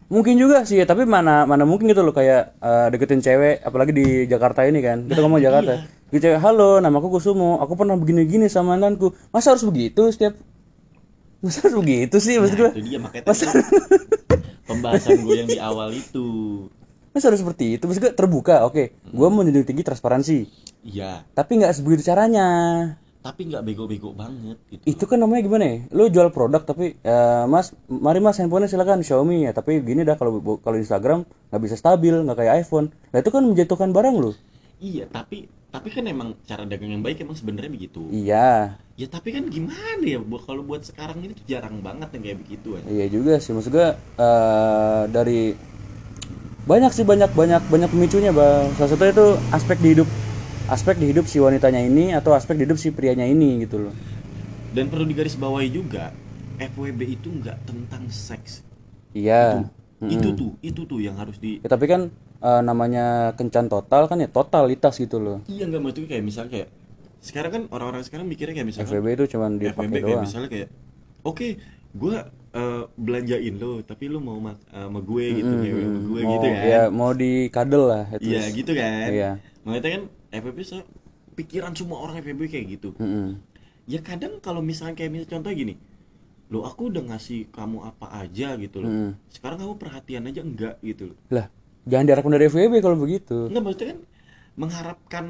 mungkin 0.05 0.37
juga 0.37 0.69
sih 0.69 0.77
ya 0.77 0.85
tapi 0.85 1.09
mana 1.09 1.49
mana 1.49 1.65
mungkin 1.65 1.89
gitu 1.89 2.05
loh 2.05 2.13
kayak 2.13 2.61
uh, 2.61 2.93
deketin 2.93 3.25
cewek 3.25 3.65
apalagi 3.65 3.93
di 3.97 4.07
Jakarta 4.29 4.67
ini 4.69 4.85
kan. 4.85 5.09
Kita 5.09 5.21
ngomong 5.25 5.41
Jakarta. 5.41 5.81
Gitu 6.13 6.31
cewek 6.31 6.41
halo 6.41 6.79
namaku 6.79 7.19
Kusumo. 7.19 7.59
Aku 7.65 7.75
pernah 7.75 7.97
begini-gini 7.97 8.47
sama 8.53 8.77
mantanku. 8.77 9.17
Masa 9.33 9.57
harus 9.57 9.65
begitu 9.65 10.05
setiap 10.13 10.37
masa 11.45 11.69
harus 11.69 11.77
begitu 11.77 12.17
sih 12.25 12.41
maksud 12.41 12.57
gue 12.57 12.71
Nah, 12.73 12.81
itu 12.81 12.89
dia 12.89 12.97
makanya 12.97 13.25
tadi 13.29 13.45
pembahasan 14.65 15.21
gue 15.21 15.35
yang 15.37 15.49
di 15.49 15.61
awal 15.61 15.93
itu. 15.93 16.27
Masa 17.15 17.31
harus 17.31 17.41
seperti 17.41 17.79
itu? 17.79 17.87
Maksud 17.87 18.03
gue 18.03 18.13
terbuka 18.13 18.67
oke. 18.67 18.91
Gue 19.15 19.29
menjunjung 19.31 19.63
tinggi 19.71 19.87
transparansi. 19.87 20.39
Iya, 20.85 21.23
tapi 21.33 21.63
nggak 21.63 21.73
sebegitu 21.79 22.11
caranya. 22.11 22.49
Tapi 23.25 23.49
nggak 23.49 23.65
bego-bego 23.65 24.13
banget 24.13 24.61
gitu. 24.69 24.85
Itu 24.85 25.05
kan 25.09 25.17
namanya 25.17 25.41
gimana 25.47 25.65
ya? 25.65 25.77
Lu 25.97 26.13
jual 26.13 26.29
produk 26.29 26.61
tapi 26.61 27.01
ya, 27.01 27.49
mas 27.49 27.73
mari 27.89 28.21
mas 28.21 28.37
handphonenya 28.37 28.69
silakan 28.69 29.01
Xiaomi 29.01 29.49
ya. 29.49 29.57
Tapi 29.57 29.81
gini 29.81 30.05
dah 30.05 30.19
kalau 30.19 30.45
kalau 30.61 30.77
Instagram 30.77 31.25
nggak 31.49 31.63
bisa 31.65 31.79
stabil 31.79 32.13
nggak 32.13 32.37
kayak 32.37 32.67
iPhone. 32.67 32.93
Nah 33.15 33.25
itu 33.25 33.31
kan 33.33 33.41
menjatuhkan 33.47 33.97
barang 33.97 34.15
lu. 34.21 34.37
Iya 34.77 35.09
tapi 35.09 35.49
tapi 35.73 35.89
kan 35.89 36.05
emang 36.05 36.37
cara 36.45 36.69
dagang 36.69 36.93
yang 36.93 37.01
baik 37.01 37.25
emang 37.25 37.35
sebenarnya 37.35 37.73
begitu. 37.73 38.05
Iya. 38.13 38.77
Ya 39.01 39.07
tapi 39.09 39.33
kan 39.33 39.49
gimana 39.49 40.05
ya? 40.05 40.21
Bu- 40.21 40.45
kalau 40.45 40.61
buat 40.61 40.85
sekarang 40.85 41.25
ini 41.25 41.33
tuh 41.33 41.49
jarang 41.49 41.81
banget 41.81 42.13
yang 42.15 42.23
kayak 42.29 42.39
begitu 42.45 42.69
aja 42.77 42.87
iya 42.93 43.07
juga 43.09 43.41
sih. 43.41 43.57
Maksud 43.57 43.73
gua 43.73 43.97
eh, 43.97 45.03
dari 45.09 45.73
banyak 46.65 46.91
sih 46.97 47.05
banyak 47.05 47.31
banyak 47.37 47.63
banyak 47.69 47.91
pemicunya 47.93 48.33
bang. 48.33 48.73
Salah 48.81 48.91
satunya 48.97 49.13
itu 49.13 49.27
aspek 49.53 49.77
di 49.81 49.89
hidup 49.93 50.09
aspek 50.73 50.97
di 50.97 51.07
hidup 51.13 51.29
si 51.29 51.37
wanitanya 51.37 51.85
ini 51.85 52.17
atau 52.17 52.33
aspek 52.33 52.57
di 52.57 52.65
hidup 52.65 52.81
si 52.81 52.89
prianya 52.89 53.29
ini 53.29 53.69
gitu 53.69 53.89
loh. 53.89 53.95
Dan 54.73 54.89
perlu 54.89 55.05
digarisbawahi 55.05 55.69
juga 55.71 56.11
FWB 56.57 57.01
itu 57.05 57.29
nggak 57.29 57.69
tentang 57.69 58.09
seks. 58.09 58.65
Iya. 59.13 59.69
Itu 60.05 60.33
tuh 60.33 60.51
itu 60.65 60.81
tuh 60.89 61.01
yang 61.05 61.21
harus 61.21 61.37
di 61.37 61.61
Ya, 61.61 61.69
tapi 61.69 61.85
kan 61.85 62.09
eh, 62.41 62.63
namanya 62.65 63.37
kencan 63.37 63.69
total 63.69 64.09
kan 64.09 64.19
ya 64.25 64.29
totalitas 64.29 64.97
gitu 64.97 65.21
loh. 65.21 65.39
Iya 65.45 65.69
nggak 65.69 65.81
maksudnya 65.85 66.09
kayak 66.17 66.25
misalnya 66.25 66.51
kayak 66.51 66.69
sekarang 67.25 67.51
kan 67.53 67.63
orang-orang 67.73 68.03
sekarang 68.05 68.27
mikirnya 68.29 68.53
kayak 68.57 68.69
misalnya 68.69 68.89
FWB 68.89 69.07
itu 69.17 69.25
cuman 69.37 69.51
FWB 69.57 69.65
dipakai 69.65 69.89
kayak 69.89 70.05
doang. 70.05 70.25
misalnya 70.29 70.49
kayak 70.53 70.69
oke 71.25 71.49
gue 71.95 72.17
belanjain 72.99 73.55
lo 73.63 73.83
tapi 73.91 74.05
lo 74.13 74.19
mau 74.23 74.39
mak- 74.47 74.65
eh, 74.71 74.87
sama 74.87 75.01
gue 75.11 75.25
gitu 75.43 75.53
kayak 75.63 75.77
sama 75.79 76.01
gue 76.09 76.21
mau 76.25 76.33
gitu 76.33 76.47
kan 76.55 76.65
ya 76.73 76.83
mau 76.91 77.11
di 77.15 77.31
kadel 77.55 77.83
lah 77.91 78.05
iya 78.23 78.41
least. 78.41 78.57
gitu 78.59 78.73
kan 78.81 79.09
Iya. 79.11 79.31
makanya 79.65 79.91
kan 79.97 80.03
FWB 80.35 80.61
so, 80.71 80.77
pikiran 81.39 81.73
semua 81.79 81.99
orang 82.05 82.15
FWB 82.23 82.43
kayak 82.53 82.67
gitu 82.79 82.91
Mm-mm. 83.01 83.29
ya 83.91 84.01
kadang 84.01 84.41
kalau 84.47 84.61
misalnya 84.65 84.95
kayak 84.99 85.11
misalnya 85.13 85.33
contoh 85.39 85.51
gini 85.53 85.75
lo 86.53 86.61
aku 86.69 86.83
udah 86.93 87.03
ngasih 87.11 87.41
kamu 87.57 87.79
apa 87.91 88.07
aja 88.23 88.49
gitu 88.61 88.79
loh 88.85 88.93
sekarang 89.33 89.59
kamu 89.63 89.75
perhatian 89.83 90.25
aja 90.31 90.41
enggak 90.45 90.77
gitu 90.85 91.13
loh 91.13 91.19
lah 91.33 91.47
jangan 91.91 92.05
diharapkan 92.09 92.33
dari 92.35 92.47
FWB 92.49 92.75
kalau 92.85 92.97
begitu 93.01 93.39
enggak 93.51 93.63
maksudnya 93.65 93.89
kan 93.93 94.01
mengharapkan 94.63 95.25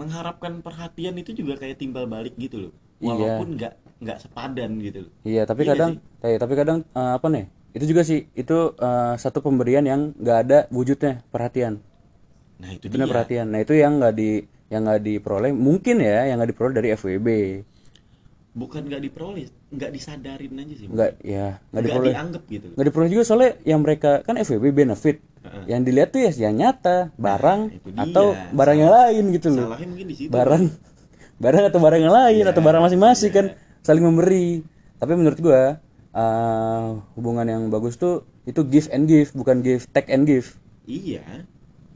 mengharapkan 0.00 0.52
perhatian 0.66 1.14
itu 1.22 1.30
juga 1.40 1.54
kayak 1.60 1.78
timbal 1.78 2.04
balik 2.10 2.34
gitu 2.34 2.56
loh. 2.68 2.72
Walaupun 3.00 3.46
nggak 3.58 3.72
nggak 4.04 4.18
sepadan 4.20 4.70
gitu 4.82 4.98
loh. 5.08 5.12
Iya 5.24 5.42
tapi 5.48 5.62
Iya 5.64 5.70
kadang 5.74 5.90
eh, 6.22 6.36
tapi 6.38 6.54
kadang 6.54 6.78
eh, 6.84 7.12
apa 7.18 7.26
nih 7.32 7.44
itu 7.74 7.84
juga 7.90 8.02
sih 8.06 8.20
itu 8.36 8.58
eh, 8.78 9.14
satu 9.18 9.38
pemberian 9.42 9.84
yang 9.86 10.00
nggak 10.14 10.38
ada 10.46 10.58
wujudnya 10.70 11.22
perhatian. 11.32 11.80
Nah 12.60 12.70
itu 12.76 12.86
Itu 12.86 12.96
dia. 12.96 13.06
perhatian. 13.10 13.46
Nah 13.50 13.60
itu 13.64 13.74
yang 13.74 13.98
nggak 13.98 14.14
di 14.14 14.30
yang 14.72 14.82
nggak 14.86 15.02
diperoleh 15.04 15.52
mungkin 15.54 15.96
ya 16.02 16.26
yang 16.28 16.36
nggak 16.40 16.50
diperoleh 16.54 16.74
dari 16.74 16.88
FWB 16.96 17.28
bukan 18.54 18.86
nggak 18.86 19.02
diperoleh 19.02 19.50
nggak 19.74 19.90
disadarin 19.90 20.54
aja 20.62 20.74
sih 20.78 20.86
nggak 20.86 21.10
ya 21.26 21.58
nggak 21.74 21.82
diperoleh. 21.84 22.14
dianggap 22.14 22.42
gitu 22.46 22.66
nggak 22.74 22.86
diperoleh 22.86 23.10
juga 23.10 23.22
soalnya 23.26 23.52
yang 23.66 23.80
mereka 23.82 24.10
kan 24.22 24.34
FWB 24.38 24.66
benefit. 24.70 25.18
Yang 25.68 25.80
dilihat 25.84 26.08
tuh 26.08 26.20
ya 26.24 26.30
yang 26.48 26.54
nyata 26.56 27.12
barang 27.20 27.60
Nah, 27.94 28.02
atau 28.08 28.26
barang 28.32 28.76
yang 28.80 28.92
lain 28.92 29.24
gitu 29.36 29.48
loh. 29.52 29.66
salahnya 29.68 29.86
mungkin 29.92 30.06
di 30.08 30.16
situ. 30.16 30.30
Barang 30.32 30.62
barang 31.38 31.70
atau 31.70 31.80
barang 31.82 32.00
yang 32.02 32.14
lain 32.14 32.44
atau 32.46 32.60
barang 32.62 32.82
masing-masing 32.84 33.32
kan? 33.34 33.46
Saling 33.84 34.04
memberi. 34.04 34.64
Tapi 34.98 35.12
menurut 35.18 35.38
gua 35.42 35.78
eh, 36.14 36.84
hubungan 37.18 37.46
yang 37.46 37.62
bagus 37.68 37.98
tuh 37.98 38.24
itu 38.44 38.60
give 38.68 38.88
and 38.92 39.08
give 39.08 39.32
bukan 39.32 39.64
give 39.64 39.88
take 39.90 40.08
and 40.12 40.28
give 40.28 40.54
iya. 40.84 41.48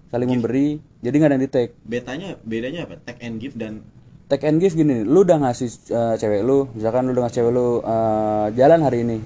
Saling 0.09 0.29
memberi 0.29 0.81
jadi 1.05 1.15
nggak 1.15 1.29
ada 1.29 1.37
yang 1.37 1.45
di 1.45 1.51
take 1.53 1.73
betanya 1.85 2.41
bedanya 2.43 2.89
apa? 2.89 2.97
Take 3.05 3.21
and 3.23 3.37
give 3.37 3.55
dan 3.55 3.85
take 4.27 4.45
and 4.49 4.59
give 4.59 4.73
gini 4.73 5.05
lu 5.05 5.23
udah 5.23 5.39
ngasih 5.45 5.69
eh, 5.93 6.15
cewek 6.17 6.41
lu 6.43 6.69
misalkan 6.73 7.09
lu 7.09 7.13
udah 7.17 7.25
ngasih 7.29 7.37
cewek 7.45 7.53
lu 7.53 7.69
eh, 7.85 8.47
jalan 8.57 8.81
hari 8.83 9.05
ini 9.05 9.19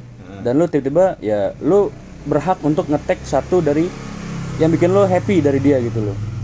dan 0.42 0.58
lu 0.58 0.66
tiba-tiba 0.66 1.20
ya 1.22 1.54
lu 1.62 1.92
berhak 2.26 2.58
untuk 2.66 2.90
ngetek 2.90 3.22
satu 3.22 3.62
dari 3.62 3.86
yang 4.58 4.70
bikin 4.70 4.90
lu 4.90 5.06
happy 5.06 5.42
dari 5.42 5.58
dia 5.58 5.78
gitu 5.82 6.02
loh. 6.02 6.16
oh 6.16 6.41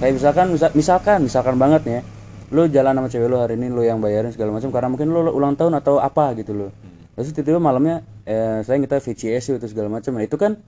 kayak 0.00 0.12
misalkan 0.16 0.46
misa- 0.50 0.74
misalkan 0.74 1.18
misalkan 1.22 1.56
banget 1.56 1.82
nih 1.84 1.94
ya. 1.94 2.02
Lu 2.50 2.66
jalan 2.66 2.92
sama 2.92 3.06
cewek 3.06 3.28
lu 3.28 3.38
hari 3.38 3.54
ini 3.54 3.70
lu 3.70 3.80
yang 3.80 4.02
bayarin 4.02 4.34
segala 4.34 4.50
macam 4.50 4.68
karena 4.68 4.88
mungkin 4.88 5.06
lu 5.06 5.22
ulang 5.22 5.54
tahun 5.54 5.76
atau 5.76 6.02
apa 6.02 6.34
gitu 6.34 6.50
loh. 6.50 6.70
Terus 7.14 7.30
tiba-tiba 7.30 7.60
malamnya 7.60 8.02
eh, 8.24 8.64
saya 8.64 8.80
kita 8.80 8.98
VCS 8.98 9.54
itu 9.54 9.66
segala 9.68 9.86
macam 9.88 10.10
nah 10.12 10.24
itu 10.24 10.34
kan 10.34 10.58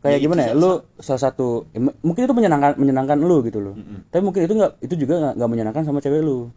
kayak 0.00 0.18
gimana 0.20 0.40
ya? 0.44 0.52
Lu 0.52 0.70
salah 0.98 1.18
satu 1.20 1.66
ya, 1.70 1.82
mungkin 1.98 2.22
itu 2.22 2.30
menyenangkan 2.32 2.74
menyenangkan 2.76 3.18
lu 3.18 3.42
gitu 3.42 3.58
loh. 3.58 3.74
Tapi 4.06 4.22
mungkin 4.22 4.44
itu 4.44 4.54
nggak 4.54 4.72
itu 4.80 4.94
juga 4.96 5.34
nggak- 5.34 5.50
menyenangkan 5.50 5.82
sama 5.82 5.98
cewek 5.98 6.22
lu. 6.22 6.50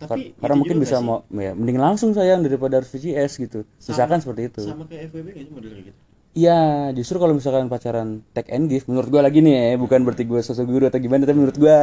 Tapi 0.00 0.32
karena 0.40 0.56
mungkin 0.56 0.76
bisa 0.80 0.96
mau 0.98 1.28
ya 1.30 1.52
mending 1.52 1.76
langsung 1.76 2.16
sayang 2.16 2.40
daripada 2.40 2.80
harus 2.80 2.88
VCS 2.88 3.36
gitu. 3.38 3.68
Misalkan 3.84 4.16
seperti 4.18 4.48
itu. 4.48 4.62
sama 4.64 4.88
kayak 4.88 5.12
FWB 5.12 5.28
kayaknya 5.30 5.52
model 5.52 5.70
kayak 5.70 5.86
gitu 5.92 6.00
Iya, 6.30 6.50
justru 6.94 7.18
kalau 7.18 7.34
misalkan 7.34 7.66
pacaran 7.66 8.22
take 8.30 8.54
and 8.54 8.70
give, 8.70 8.86
menurut 8.86 9.10
gua 9.10 9.22
lagi 9.26 9.42
nih 9.42 9.54
ya, 9.54 9.62
bukan 9.82 10.06
berarti 10.06 10.22
gua 10.30 10.38
sosok 10.46 10.62
guru 10.70 10.86
atau 10.86 11.02
gimana, 11.02 11.26
tapi 11.26 11.38
menurut 11.42 11.58
gua 11.58 11.78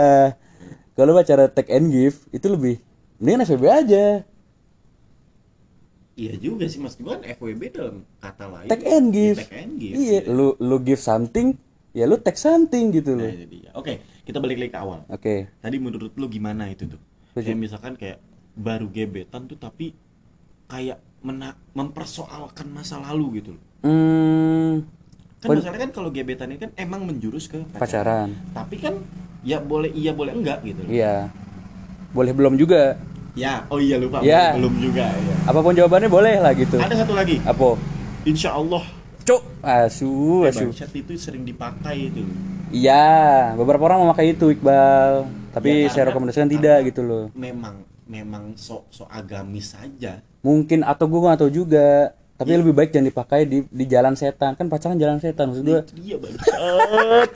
kalau 0.97 1.11
pacaran 1.15 1.49
take 1.51 1.71
and 1.71 1.87
give 1.91 2.17
itu 2.31 2.47
lebih 2.47 2.75
mendingan 3.19 3.43
FWB 3.47 3.65
aja. 3.67 4.05
iya 6.17 6.33
juga 6.33 6.65
sih 6.65 6.81
mas 6.81 6.97
gue 6.97 7.05
kan 7.05 7.21
FWB 7.21 7.61
dalam 7.69 7.95
kata 8.17 8.45
lain 8.49 8.67
Take 8.73 8.85
and 8.89 9.07
ya 9.07 9.13
give. 9.13 9.37
take 9.37 9.53
and 9.53 9.73
give 9.77 9.93
Iya, 9.93 10.19
lu 10.25 10.57
lu 10.57 10.77
give 10.81 10.97
something, 10.97 11.53
ya 11.93 12.09
lu 12.09 12.17
take 12.17 12.39
something 12.41 12.89
gitu 12.89 13.13
Nah, 13.13 13.21
loh. 13.21 13.29
itu 13.29 13.45
dia. 13.53 13.69
Oke, 13.77 13.93
kita 14.25 14.41
balik 14.41 14.57
lagi 14.57 14.71
ke 14.73 14.79
awal. 14.81 14.99
Oke. 15.13 15.45
Tadi 15.61 15.77
menurut 15.77 16.17
lu 16.17 16.25
gimana 16.27 16.73
itu 16.73 16.89
tuh? 16.89 16.97
Kayak 17.37 17.57
misalkan 17.61 17.93
kayak 17.93 18.17
baru 18.57 18.89
gebetan 18.89 19.45
tuh 19.45 19.61
tapi 19.61 19.93
kayak 20.65 20.97
mena 21.21 21.53
mempersoalkan 21.77 22.65
masa 22.73 22.97
lalu 22.97 23.39
gitu 23.41 23.53
loh. 23.53 23.63
Hmm, 23.81 24.83
Kan 25.37 25.47
masalahnya 25.53 25.81
kan 25.85 25.91
kalau 25.93 26.09
gebetan 26.09 26.49
ini 26.49 26.59
kan 26.59 26.71
emang 26.73 27.05
menjurus 27.05 27.45
ke 27.45 27.61
pacaran. 27.69 27.77
pacaran. 27.77 28.29
Tapi 28.51 28.75
kan 28.81 28.93
ya 29.45 29.61
boleh 29.61 29.93
iya 29.93 30.11
boleh 30.11 30.33
enggak 30.33 30.65
gitu 30.65 30.81
loh. 30.81 30.89
Iya. 30.89 31.29
Boleh 32.09 32.33
belum 32.33 32.57
juga. 32.57 32.97
Ya, 33.37 33.69
oh 33.69 33.77
iya 33.77 34.01
lupa 34.01 34.25
Ya. 34.25 34.57
belum 34.57 34.81
juga 34.81 35.05
ya. 35.05 35.35
Apa 35.45 35.61
pun 35.61 35.77
jawabannya 35.77 36.09
boleh 36.09 36.41
lah 36.41 36.57
gitu. 36.57 36.81
Ada 36.81 37.05
satu 37.05 37.13
lagi. 37.13 37.37
Apa? 37.45 37.77
Insya 38.25 38.57
Allah 38.57 38.81
Cuk, 39.27 39.43
asu, 39.59 40.47
asu. 40.47 40.71
bangsat 40.71 40.91
itu 40.95 41.13
sering 41.19 41.43
dipakai 41.43 42.09
itu. 42.09 42.23
Iya, 42.71 43.51
beberapa 43.53 43.83
orang 43.85 44.07
memakai 44.07 44.33
itu 44.33 44.49
Iqbal. 44.49 45.27
Tapi 45.51 45.85
Ya, 45.85 45.91
saya 45.91 46.09
rekomendasikan 46.09 46.47
tidak 46.47 46.87
gitu 46.87 47.03
loh. 47.03 47.25
Memang 47.35 47.83
memang 48.07 48.55
sok 48.55 48.87
sok 48.89 49.09
agamis 49.11 49.75
saja. 49.75 50.23
Mungkin 50.41 50.81
atau 50.81 51.05
gue 51.05 51.19
nggak 51.19 51.39
tahu 51.43 51.51
juga. 51.51 52.15
Tapi 52.37 52.53
lebih 52.53 52.77
baik 52.77 52.93
jangan 52.93 53.09
dipakai 53.09 53.49
di 53.49 53.65
di 53.65 53.85
jalan 53.89 54.13
setan. 54.13 54.53
Kan 54.53 54.69
pacaran 54.69 55.01
jalan 55.01 55.17
setan 55.17 55.49
maksud 55.49 55.65
gue. 55.65 55.81
Dia 55.97 56.21
bangsat. 56.21 57.29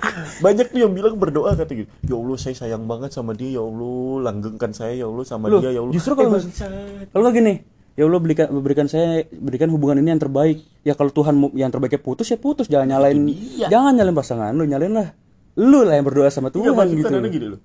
Banyak 0.46 0.66
tuh 0.70 0.78
yang 0.78 0.94
bilang 0.94 1.18
berdoa 1.18 1.58
kata 1.58 1.74
gitu. 1.74 1.90
Ya 2.06 2.14
Allah 2.14 2.38
saya 2.38 2.54
sayang 2.54 2.86
banget 2.86 3.10
sama 3.10 3.34
dia 3.34 3.58
ya 3.58 3.66
Allah 3.66 4.30
langgengkan 4.30 4.72
saya 4.78 4.94
ya 4.94 5.10
Allah 5.10 5.26
sama 5.26 5.50
Loh, 5.50 5.58
dia 5.58 5.74
ya 5.74 5.82
Allah. 5.82 5.94
justru 5.94 6.14
kalau 6.14 6.38
Eh. 6.38 7.10
Kalau 7.10 7.30
gini, 7.34 7.66
ya 7.98 8.04
Allah 8.06 8.22
berikan 8.22 8.48
berikan 8.62 8.86
saya 8.86 9.26
berikan 9.34 9.74
hubungan 9.74 9.98
ini 9.98 10.14
yang 10.14 10.22
terbaik. 10.22 10.62
Ya 10.86 10.94
kalau 10.94 11.10
Tuhan 11.10 11.34
yang 11.58 11.74
terbaiknya 11.74 11.98
putus 11.98 12.30
ya 12.30 12.38
putus, 12.38 12.70
jangan 12.70 12.86
nyalain 12.86 13.18
jangan 13.74 13.98
nyalain 13.98 14.14
pasangan 14.14 14.54
lu, 14.54 14.70
nyalain 14.70 14.94
lah. 14.94 15.10
Lu 15.58 15.82
lah 15.82 15.98
yang 15.98 16.06
berdoa 16.06 16.30
sama 16.30 16.54
Iya 16.54 16.70
Tuhan 16.70 16.78
maksud 16.78 16.98
gitu. 17.02 17.10
gini 17.34 17.48
loh. 17.58 17.60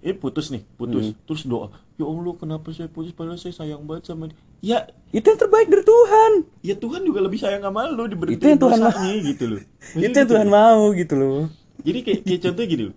Eh 0.00 0.16
putus 0.16 0.48
nih, 0.48 0.64
putus. 0.80 1.12
Terus 1.28 1.42
doa. 1.44 1.68
Ya 2.00 2.08
Allah 2.08 2.32
kenapa 2.40 2.72
saya 2.72 2.88
putus 2.88 3.12
padahal 3.12 3.36
saya 3.36 3.52
sayang 3.52 3.84
banget 3.84 4.08
sama 4.08 4.32
dia. 4.32 4.40
Ya 4.60 4.78
Itu 5.12 5.28
yang 5.28 5.40
terbaik 5.40 5.68
dari 5.68 5.84
Tuhan. 5.84 6.32
ya 6.64 6.74
Tuhan 6.76 7.00
juga 7.04 7.20
lebih 7.20 7.36
sayang 7.40 7.60
sama 7.60 7.88
lu 7.88 8.08
Itu 8.08 8.12
diberhentiin 8.16 8.50
yang 8.56 8.60
Tuhan 8.60 8.78
dosanya 8.80 9.14
gitu 9.28 9.44
loh. 9.44 9.60
Maksudnya 9.60 10.00
Itu 10.00 10.00
yang 10.00 10.14
gitu 10.14 10.32
Tuhan 10.32 10.48
loh. 10.48 10.56
mau 10.56 10.82
gitu 10.96 11.14
loh. 11.16 11.40
Jadi 11.80 11.98
kayak, 12.04 12.20
kayak 12.24 12.40
contoh 12.48 12.64
gini 12.64 12.82
loh. 12.88 12.96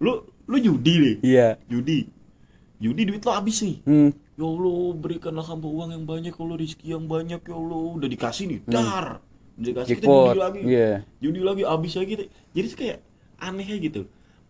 Lu 0.00 0.12
lu 0.48 0.56
judi 0.56 0.94
deh. 0.96 1.16
Iya. 1.20 1.48
Judi. 1.68 1.98
Judi 2.80 3.02
duit 3.08 3.22
lo 3.24 3.32
habis 3.32 3.60
nih. 3.60 3.76
Hmm. 3.84 4.10
Ya 4.36 4.44
Allah 4.44 4.80
berikanlah 4.96 5.44
hamba 5.48 5.68
uang 5.68 5.90
yang 5.96 6.04
banyak 6.04 6.32
ya 6.32 6.40
Allah 6.40 6.56
rezeki 6.60 6.86
yang 6.92 7.04
banyak 7.08 7.40
ya 7.40 7.54
Allah 7.56 7.80
udah 7.96 8.08
dikasih 8.08 8.44
nih 8.52 8.58
dar 8.68 9.24
udah 9.56 9.68
dikasih 9.72 9.94
kita 9.96 10.04
Jackpot, 10.04 10.24
judi 10.28 10.40
lagi 10.40 10.60
iya. 10.68 10.92
judi 11.24 11.40
lagi 11.40 11.62
habis 11.64 11.96
lagi 11.96 12.28
jadi 12.52 12.66
kayak 12.76 12.98
aneh 13.40 13.68
gitu 13.80 14.04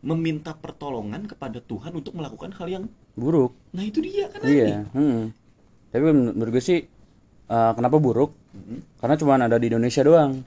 meminta 0.06 0.54
pertolongan 0.54 1.26
kepada 1.26 1.58
Tuhan 1.58 1.90
untuk 1.92 2.14
melakukan 2.14 2.54
hal 2.54 2.68
yang 2.70 2.84
Buruk. 3.12 3.50
nah 3.74 3.82
itu 3.82 3.98
dia 3.98 4.30
kan 4.30 4.38
aneh 4.40 4.54
Iya. 4.54 4.78
Hmm. 4.94 5.34
Tapi 5.90 6.02
men- 6.04 6.32
menurut 6.32 6.52
gue 6.52 6.62
sih 6.62 6.80
eh, 7.46 7.72
kenapa 7.74 7.96
buruk? 7.96 8.30
Karena 8.96 9.14
cuma 9.16 9.34
ada 9.34 9.56
di 9.56 9.66
Indonesia 9.66 10.00
doang. 10.00 10.46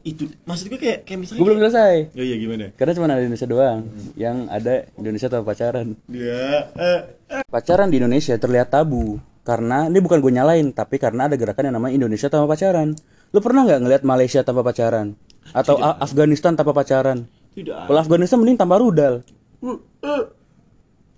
itu 0.00 0.24
maksud 0.42 0.72
gue 0.72 0.80
kayak 0.80 1.04
kayak 1.04 1.18
misalnya 1.20 1.38
Gue 1.38 1.46
belum 1.46 1.60
selesai. 1.60 1.94
oh 2.16 2.24
iya 2.24 2.36
gimana 2.36 2.72
Karena 2.72 2.92
cuma 2.94 3.04
ada 3.04 3.20
di 3.20 3.26
Indonesia 3.26 3.44
doang 3.46 3.78
yang 4.16 4.36
ada 4.48 4.74
Indonesia 4.96 5.28
tanpa 5.28 5.52
pacaran. 5.52 5.88
ya 6.08 6.44
eh, 6.72 7.00
Pacaran 7.44 7.92
di 7.92 8.00
Indonesia 8.00 8.32
terlihat 8.34 8.70
tabu 8.70 9.20
karena 9.40 9.88
ini 9.88 9.98
bukan 9.98 10.20
gue 10.20 10.30
nyalain, 10.30 10.68
tapi 10.70 10.96
karena 10.96 11.26
ada 11.26 11.34
gerakan 11.34 11.64
yang 11.66 11.76
namanya 11.76 11.94
Indonesia 11.96 12.28
tanpa 12.28 12.48
pacaran. 12.48 12.92
Lu 13.28 13.40
pernah 13.40 13.64
nggak 13.64 13.80
ngelihat 13.82 14.02
Malaysia 14.02 14.40
tanpa 14.40 14.62
pacaran? 14.62 15.16
Atau 15.50 15.76
Afghanistan 15.76 16.54
tanpa 16.54 16.70
pacaran? 16.70 17.24
Tidak 17.54 17.86
Kalau 17.86 18.00
Afghanistan 18.00 18.38
mending 18.38 18.58
tanpa 18.58 18.78
rudal. 18.78 19.26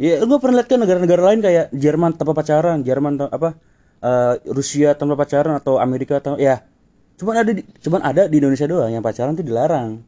Ya, 0.01 0.19
lu 0.25 0.41
pernah 0.43 0.59
lihat 0.59 0.69
kan 0.73 0.81
negara-negara 0.83 1.23
lain 1.31 1.41
kayak 1.45 1.71
Jerman 1.71 2.17
tanpa 2.19 2.35
pacaran, 2.35 2.83
Jerman 2.83 3.23
apa 3.31 3.55
eh, 4.03 4.35
Rusia 4.51 4.99
tanpa 4.99 5.15
pacaran 5.15 5.55
atau 5.55 5.79
Amerika 5.79 6.19
tanpa 6.19 6.43
ya. 6.43 6.65
Cuman 7.21 7.35
ada 7.39 7.51
di, 7.55 7.63
cuman 7.63 8.01
ada 8.03 8.23
di 8.27 8.37
Indonesia 8.41 8.67
doang 8.67 8.91
yang 8.91 9.05
pacaran 9.05 9.39
tuh 9.39 9.47
dilarang. 9.47 10.03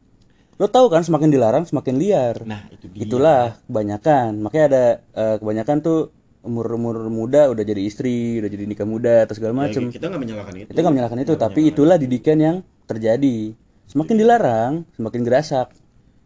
Lo 0.59 0.67
tahu 0.67 0.91
kan 0.91 1.03
semakin 1.05 1.29
dilarang 1.31 1.63
semakin 1.63 1.95
liar. 1.95 2.43
Nah, 2.43 2.67
itu 2.71 2.91
dia. 2.91 3.07
Itulah 3.07 3.41
kebanyakan. 3.69 4.29
Makanya 4.43 4.65
ada 4.67 4.83
eh, 5.15 5.35
kebanyakan 5.39 5.77
tuh 5.79 5.99
umur-umur 6.45 7.07
muda 7.07 7.47
udah 7.49 7.63
jadi 7.65 7.81
istri, 7.81 8.37
udah 8.43 8.49
jadi 8.51 8.65
nikah 8.67 8.85
muda 8.85 9.25
atau 9.25 9.33
segala 9.33 9.53
Ya, 9.55 9.59
macem. 9.65 9.81
kita 9.89 10.11
nggak 10.11 10.21
menyalahkan 10.21 10.53
itu. 10.59 10.69
Kita 10.75 10.79
nggak 10.83 10.93
menyalahkan 10.93 11.19
itu, 11.23 11.33
tapi 11.39 11.61
itulah 11.71 11.97
didikan 11.97 12.37
yang 12.37 12.55
terjadi. 12.85 13.55
Semakin 13.87 14.15
dilarang, 14.17 14.71
semakin 14.97 15.21
gerasak. 15.23 15.67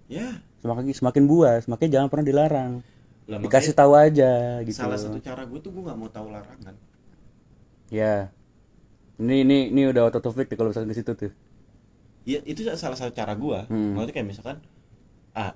Ya, 0.10 0.42
Semakin 0.60 0.92
semakin 0.92 1.24
buas, 1.30 1.70
makanya 1.70 2.02
jangan 2.02 2.08
pernah 2.10 2.26
dilarang. 2.26 2.72
lah, 3.30 3.38
Dikasih 3.38 3.78
tahu 3.78 3.94
aja 3.94 4.58
gitu. 4.66 4.74
salah 4.74 4.98
satu 4.98 5.22
cara 5.22 5.46
gue 5.46 5.60
tuh 5.62 5.70
gue 5.70 5.86
nggak 5.86 5.98
mau 6.02 6.10
tahu 6.10 6.34
larangan. 6.34 6.74
Ya. 7.94 8.34
Ini 9.22 9.46
ini 9.46 9.58
ini 9.70 9.82
udah 9.86 10.10
to 10.10 10.34
flick 10.34 10.50
kalau 10.50 10.74
misalnya 10.74 10.90
di 10.92 10.98
situ 10.98 11.14
tuh. 11.14 11.32
Ya, 12.26 12.42
itu 12.42 12.66
salah 12.74 12.98
satu 12.98 13.14
cara 13.14 13.38
gue. 13.38 13.60
Hmm. 13.70 13.94
Maksudnya 13.94 14.16
kayak 14.18 14.28
misalkan, 14.34 14.58
ah, 15.38 15.54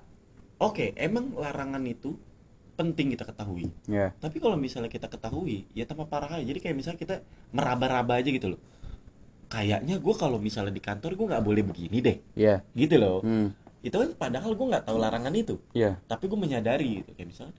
oke, 0.61 0.93
emang 0.93 1.33
larangan 1.33 1.81
itu 1.89 2.13
penting 2.77 3.17
kita 3.17 3.25
ketahui. 3.25 3.73
Ya. 3.89 4.13
Tapi 4.21 4.37
kalau 4.37 4.53
misalnya 4.53 4.93
kita 4.93 5.09
ketahui, 5.09 5.65
ya 5.73 5.89
tanpa 5.89 6.05
parah 6.05 6.29
aja. 6.37 6.45
Jadi 6.45 6.59
kayak 6.61 6.77
misalnya 6.77 6.99
kita 7.01 7.15
meraba-raba 7.49 8.21
aja 8.21 8.29
gitu 8.29 8.53
loh. 8.53 8.61
Kayaknya 9.49 9.97
gue 9.97 10.15
kalau 10.17 10.37
misalnya 10.37 10.73
di 10.73 10.81
kantor 10.81 11.17
gue 11.17 11.25
nggak 11.29 11.45
boleh 11.45 11.63
begini 11.65 11.97
deh, 12.01 12.17
Ya. 12.37 12.61
gitu 12.77 13.01
loh. 13.01 13.21
Hmm. 13.25 13.49
Itu 13.83 13.95
kan 13.99 14.09
padahal 14.15 14.55
gue 14.55 14.67
nggak 14.71 14.85
tahu 14.87 14.97
larangan 14.97 15.33
itu. 15.35 15.55
Ya. 15.75 15.99
tapi 16.07 16.25
gue 16.31 16.39
menyadari 16.39 17.03
gitu 17.03 17.11
kayak 17.13 17.29
misalnya 17.29 17.55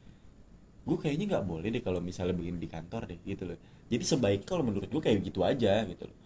gue 0.84 0.96
kayaknya 1.00 1.24
nggak 1.36 1.44
boleh 1.48 1.68
deh 1.72 1.82
kalau 1.84 2.00
misalnya 2.00 2.34
begini 2.36 2.58
di 2.60 2.68
kantor 2.68 3.08
deh 3.08 3.18
gitu 3.24 3.48
loh 3.48 3.58
jadi 3.88 4.04
sebaik 4.04 4.44
kalau 4.44 4.60
menurut 4.64 4.88
gue 4.88 5.00
kayak 5.00 5.20
gitu 5.24 5.40
aja 5.40 5.80
gitu 5.88 6.04
loh 6.08 6.16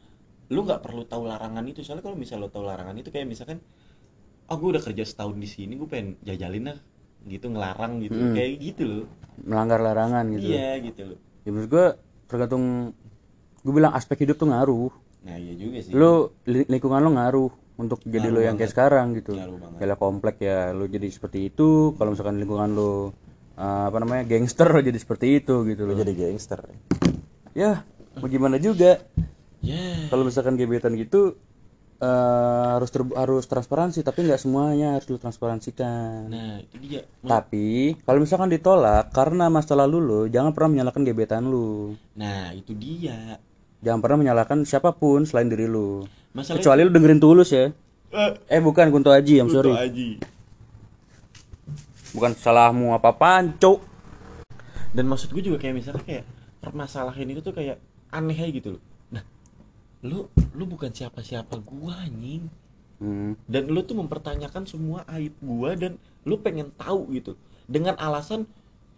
lu 0.51 0.61
nggak 0.67 0.81
perlu 0.83 1.03
tahu 1.07 1.31
larangan 1.31 1.63
itu 1.69 1.87
soalnya 1.87 2.03
kalau 2.03 2.19
misalnya 2.19 2.47
lo 2.47 2.51
tahu 2.51 2.65
larangan 2.67 2.97
itu 2.99 3.11
kayak 3.15 3.27
misalkan 3.31 3.59
ah 4.51 4.57
gue 4.59 4.69
udah 4.75 4.83
kerja 4.83 5.05
setahun 5.07 5.37
di 5.39 5.47
sini 5.47 5.79
gue 5.79 5.87
pengen 5.87 6.19
jajalin 6.27 6.75
lah 6.75 6.79
gitu 7.27 7.47
ngelarang 7.51 7.93
gitu 8.03 8.19
Hmm. 8.19 8.35
kayak 8.35 8.53
gitu 8.59 8.83
loh 8.87 9.05
Melanggar 9.47 9.79
larangan 9.79 10.25
gitu. 10.35 10.47
iya 10.51 10.71
gitu 10.83 11.03
loh 11.15 11.19
Ya 11.47 11.51
menurut 11.55 11.71
gua 11.71 11.87
tergantung 12.27 12.65
gue 13.63 13.73
bilang 13.73 13.93
aspek 13.95 14.27
hidup 14.27 14.37
tuh 14.37 14.51
ngaruh. 14.51 14.91
nah 15.23 15.39
iya 15.39 15.55
juga 15.55 15.79
sih 15.87 15.95
Lu 15.95 16.35
li- 16.51 16.67
lingkungan 16.67 16.99
lu 16.99 17.11
ngaruh 17.15 17.51
untuk 17.79 18.03
jadi 18.03 18.29
Ngaruh 18.29 18.35
lo 18.35 18.41
yang 18.43 18.57
kayak 18.59 18.73
sekarang 18.75 19.07
gitu. 19.15 19.39
Kayak 19.79 19.97
komplek 20.03 20.43
ya 20.43 20.75
lu 20.75 20.91
jadi 20.91 21.07
seperti 21.09 21.55
itu, 21.55 21.95
kalau 21.95 22.13
misalkan 22.13 22.43
lingkungan 22.43 22.75
lu 22.75 23.15
eh, 23.55 23.85
apa 23.87 23.97
namanya 24.03 24.27
gangster 24.27 24.67
lo 24.67 24.83
jadi 24.83 24.99
seperti 24.99 25.39
itu 25.39 25.63
gitu 25.63 25.87
loh. 25.87 25.95
jadi 25.95 26.13
gangster. 26.13 26.67
Ya, 27.55 27.87
mau 28.19 28.27
gimana 28.27 28.59
juga. 28.59 28.99
ya 29.59 30.07
kalau 30.11 30.23
misalkan 30.23 30.55
gebetan 30.55 30.95
gitu 30.95 31.35
eh, 31.99 32.67
harus 32.79 32.91
ter- 32.95 33.15
harus 33.19 33.43
transparansi 33.47 34.07
tapi 34.07 34.27
nggak 34.27 34.39
semuanya 34.43 34.99
harus 34.99 35.07
lu 35.11 35.19
transparansikan. 35.19 36.31
Nah 36.31 36.63
itu 36.63 36.77
dia. 36.83 37.03
Tapi 37.23 37.99
kalau 38.03 38.19
misalkan 38.23 38.51
ditolak 38.51 39.11
karena 39.11 39.47
masa 39.51 39.75
lalu 39.79 39.99
lu 39.99 40.21
jangan 40.31 40.51
pernah 40.55 40.79
menyalahkan 40.79 41.03
gebetan 41.07 41.47
lu 41.47 41.95
nah 42.15 42.51
itu 42.55 42.75
dia 42.75 43.39
jangan 43.83 44.01
pernah 44.03 44.19
menyalahkan 44.21 44.65
siapa 44.67 44.95
pun 44.97 45.23
selain 45.25 45.49
diri 45.51 45.71
lu. 45.71 46.05
Masalah 46.35 46.59
kecuali 46.59 46.81
lu 46.87 46.91
dengerin 46.91 47.21
tulus 47.23 47.51
ya. 47.55 47.71
Eh, 48.09 48.31
eh 48.49 48.61
bukan 48.63 48.89
Kunto 48.89 49.13
Aji 49.13 49.43
I'm 49.43 49.53
sorry. 49.53 49.73
Aji. 49.77 50.11
bukan 52.17 52.33
salahmu 52.33 52.97
apa 52.97 53.13
apaan 53.13 53.61
cuk. 53.61 53.85
Dan 54.97 55.13
maksud 55.13 55.29
gue 55.29 55.45
juga 55.45 55.61
kayak 55.61 55.75
misalnya 55.77 56.03
kayak 56.09 56.25
permasalahan 56.65 57.29
itu 57.29 57.45
tuh 57.45 57.53
kayak 57.53 57.77
aneh 58.11 58.37
aja 58.37 58.51
gitu 58.51 58.69
loh. 58.77 58.83
Nah 59.13 59.23
lu 60.05 60.27
lu 60.57 60.65
bukan 60.65 60.91
siapa 60.91 61.21
siapa 61.23 61.61
gua 61.63 62.05
anjing. 62.05 62.49
Hmm. 62.99 63.39
dan 63.47 63.71
lu 63.71 63.79
tuh 63.87 63.95
mempertanyakan 63.95 64.67
semua 64.67 65.07
aib 65.15 65.31
gua 65.39 65.79
dan 65.79 66.03
lu 66.27 66.35
pengen 66.43 66.75
tahu 66.75 67.15
gitu. 67.15 67.39
Dengan 67.71 67.95
alasan 67.95 68.43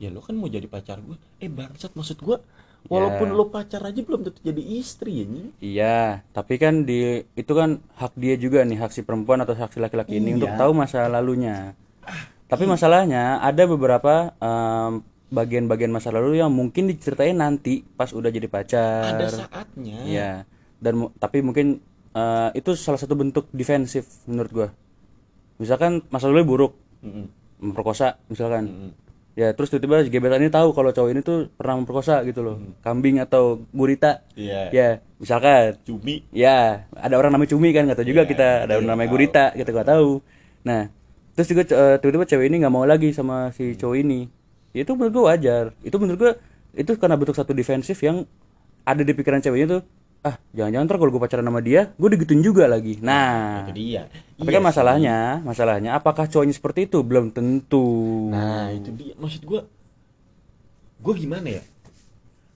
ya 0.00 0.08
lu 0.08 0.24
kan 0.24 0.38
mau 0.40 0.48
jadi 0.48 0.64
pacar 0.64 1.04
gua. 1.04 1.20
Eh 1.36 1.52
bangsat 1.52 1.92
maksud 1.92 2.22
gua 2.24 2.40
walaupun 2.86 3.28
Ya. 3.28 3.34
lu 3.34 3.44
pacar 3.48 3.82
aja 3.82 4.00
belum 4.00 4.20
tentu 4.22 4.40
jadi 4.40 4.62
istri 4.78 5.22
anjing 5.22 5.52
Iya, 5.58 6.24
tapi 6.30 6.56
kan 6.56 6.82
di 6.82 7.20
itu 7.34 7.52
kan 7.52 7.82
hak 7.94 8.14
dia 8.14 8.34
juga 8.34 8.62
nih, 8.62 8.78
hak 8.78 8.90
si 8.90 9.02
perempuan 9.02 9.40
atau 9.40 9.52
hak 9.52 9.70
si 9.70 9.78
laki-laki 9.78 10.16
ini 10.16 10.32
Iya. 10.32 10.36
untuk 10.40 10.50
tahu 10.56 10.72
masa 10.72 11.04
lalunya. 11.06 11.74
Tapi 12.46 12.64
masalahnya 12.64 13.38
ada 13.38 13.62
beberapa 13.62 14.32
em, 14.34 14.92
bagian-bagian 15.30 15.88
masa 15.88 16.10
lalu 16.10 16.38
yang 16.38 16.50
mungkin 16.50 16.86
diceritain 16.86 17.36
nanti 17.36 17.86
pas 17.86 18.10
udah 18.10 18.26
jadi 18.26 18.48
pacar. 18.48 19.14
ada 19.14 19.26
saatnya 19.28 19.98
Iya. 20.02 20.30
Dan 20.80 21.12
tapi 21.14 21.40
mungkin 21.40 21.78
eh, 22.10 22.50
itu 22.54 22.74
salah 22.74 22.98
satu 22.98 23.14
bentuk 23.14 23.46
defensif 23.52 24.02
menurut 24.26 24.50
gua. 24.50 24.68
Misalkan 25.58 26.02
masa 26.08 26.26
lalu 26.26 26.42
buruk, 26.42 26.72
Mm-mm. 27.04 27.28
memperkosa 27.60 28.18
misalkan. 28.26 28.66
Mm-mm. 28.66 28.90
Ya, 29.38 29.54
terus 29.54 29.70
tiba-tiba 29.70 30.02
gebetan 30.10 30.42
ini 30.42 30.50
tahu 30.50 30.74
kalau 30.74 30.90
cowok 30.90 31.10
ini 31.14 31.20
tuh 31.22 31.48
pernah 31.54 31.78
memperkosa 31.78 32.26
gitu 32.26 32.42
loh. 32.42 32.56
Kambing 32.82 33.22
atau 33.22 33.62
gurita. 33.70 34.26
iya 34.34 34.68
Ya, 34.74 34.88
misalkan 35.22 35.78
cumi 35.86 36.26
Ya, 36.34 36.84
ada 36.98 37.14
orang 37.14 37.30
namanya 37.30 37.54
Cumi 37.54 37.70
kan, 37.70 37.86
nggak 37.86 38.02
tahu 38.02 38.08
juga 38.10 38.26
Iya, 38.26 38.30
kita. 38.34 38.48
Ada 38.66 38.72
orang 38.76 38.90
namanya 38.90 39.08
Gurita, 39.14 39.44
kita 39.54 39.70
nggak 39.70 39.88
tahu. 39.88 40.10
Nah, 40.66 40.82
terus 41.38 41.46
juga 41.46 41.62
eh, 41.62 41.96
tiba-tiba 42.02 42.26
cewek 42.26 42.46
ini 42.50 42.56
nggak 42.60 42.74
mau 42.74 42.84
lagi 42.84 43.14
sama 43.14 43.54
si 43.54 43.78
cowok 43.78 43.96
ini. 44.02 44.26
Ya, 44.74 44.82
itu 44.82 44.92
menurut 44.98 45.12
gua 45.14 45.24
wajar. 45.34 45.64
Itu 45.86 45.96
menurut 46.02 46.18
gua 46.18 46.32
itu 46.74 46.90
karena 46.98 47.14
bentuk 47.18 47.34
satu 47.38 47.54
defensif 47.54 47.98
yang 48.02 48.26
ada 48.82 49.02
di 49.06 49.12
pikiran 49.14 49.38
ceweknya 49.38 49.78
tuh. 49.78 49.82
Ah, 50.20 50.36
jangan-jangan 50.52 50.84
ntar 50.84 50.96
kalau 51.00 51.10
gue 51.16 51.22
pacaran 51.22 51.48
sama 51.48 51.64
dia, 51.64 51.96
gue 51.96 52.08
digituin 52.12 52.44
juga 52.44 52.68
lagi. 52.68 53.00
Nah, 53.00 53.64
itu 53.64 53.72
dia 53.72 54.04
tapi 54.40 54.56
Iya 54.56 54.56
kan 54.56 54.64
masalahnya, 54.72 55.16
masalahnya 55.44 55.90
apakah 56.00 56.24
cowoknya 56.24 56.56
seperti 56.56 56.88
itu? 56.88 57.04
Belum 57.04 57.28
tentu. 57.28 57.84
Nah 58.32 58.72
itu 58.72 58.88
dia 58.96 59.12
maksud 59.20 59.44
gua 59.44 59.68
Gua 61.04 61.12
gimana 61.12 61.60
ya 61.60 61.62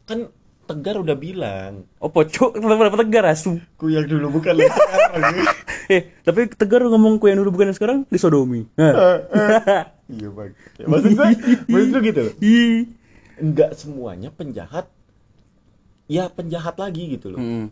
Kan 0.08 0.32
Tegar 0.64 0.96
udah 0.96 1.12
bilang 1.12 1.84
Oh, 2.00 2.08
pocok, 2.08 2.56
kenapa 2.56 3.04
tegar 3.04 3.28
asu? 3.28 3.60
Ku 3.76 3.92
yang 3.92 4.08
dulu 4.08 4.40
bukan 4.40 4.56
lu 4.56 4.64
sekarang 4.72 5.44
Eh, 5.92 6.08
tapi 6.24 6.48
tegar 6.56 6.80
ngomong 6.88 7.20
ku 7.20 7.28
yang 7.28 7.44
dulu 7.44 7.52
bukan 7.52 7.68
yang 7.68 7.76
sekarang 7.76 7.98
disodomi. 8.08 8.64
Nah. 8.80 9.20
Iya 10.08 10.28
bang 10.32 10.52
Maksud 10.88 11.10
gua 11.12 11.26
Maksud 11.68 11.88
gua 11.92 12.00
gitu. 12.00 12.24
Enggak 13.36 13.76
semuanya 13.80 14.32
penjahat 14.32 14.88
Ya 16.04 16.28
penjahat 16.28 16.76
lagi 16.76 17.16
gitu 17.16 17.32
loh 17.32 17.40
Mm. 17.40 17.66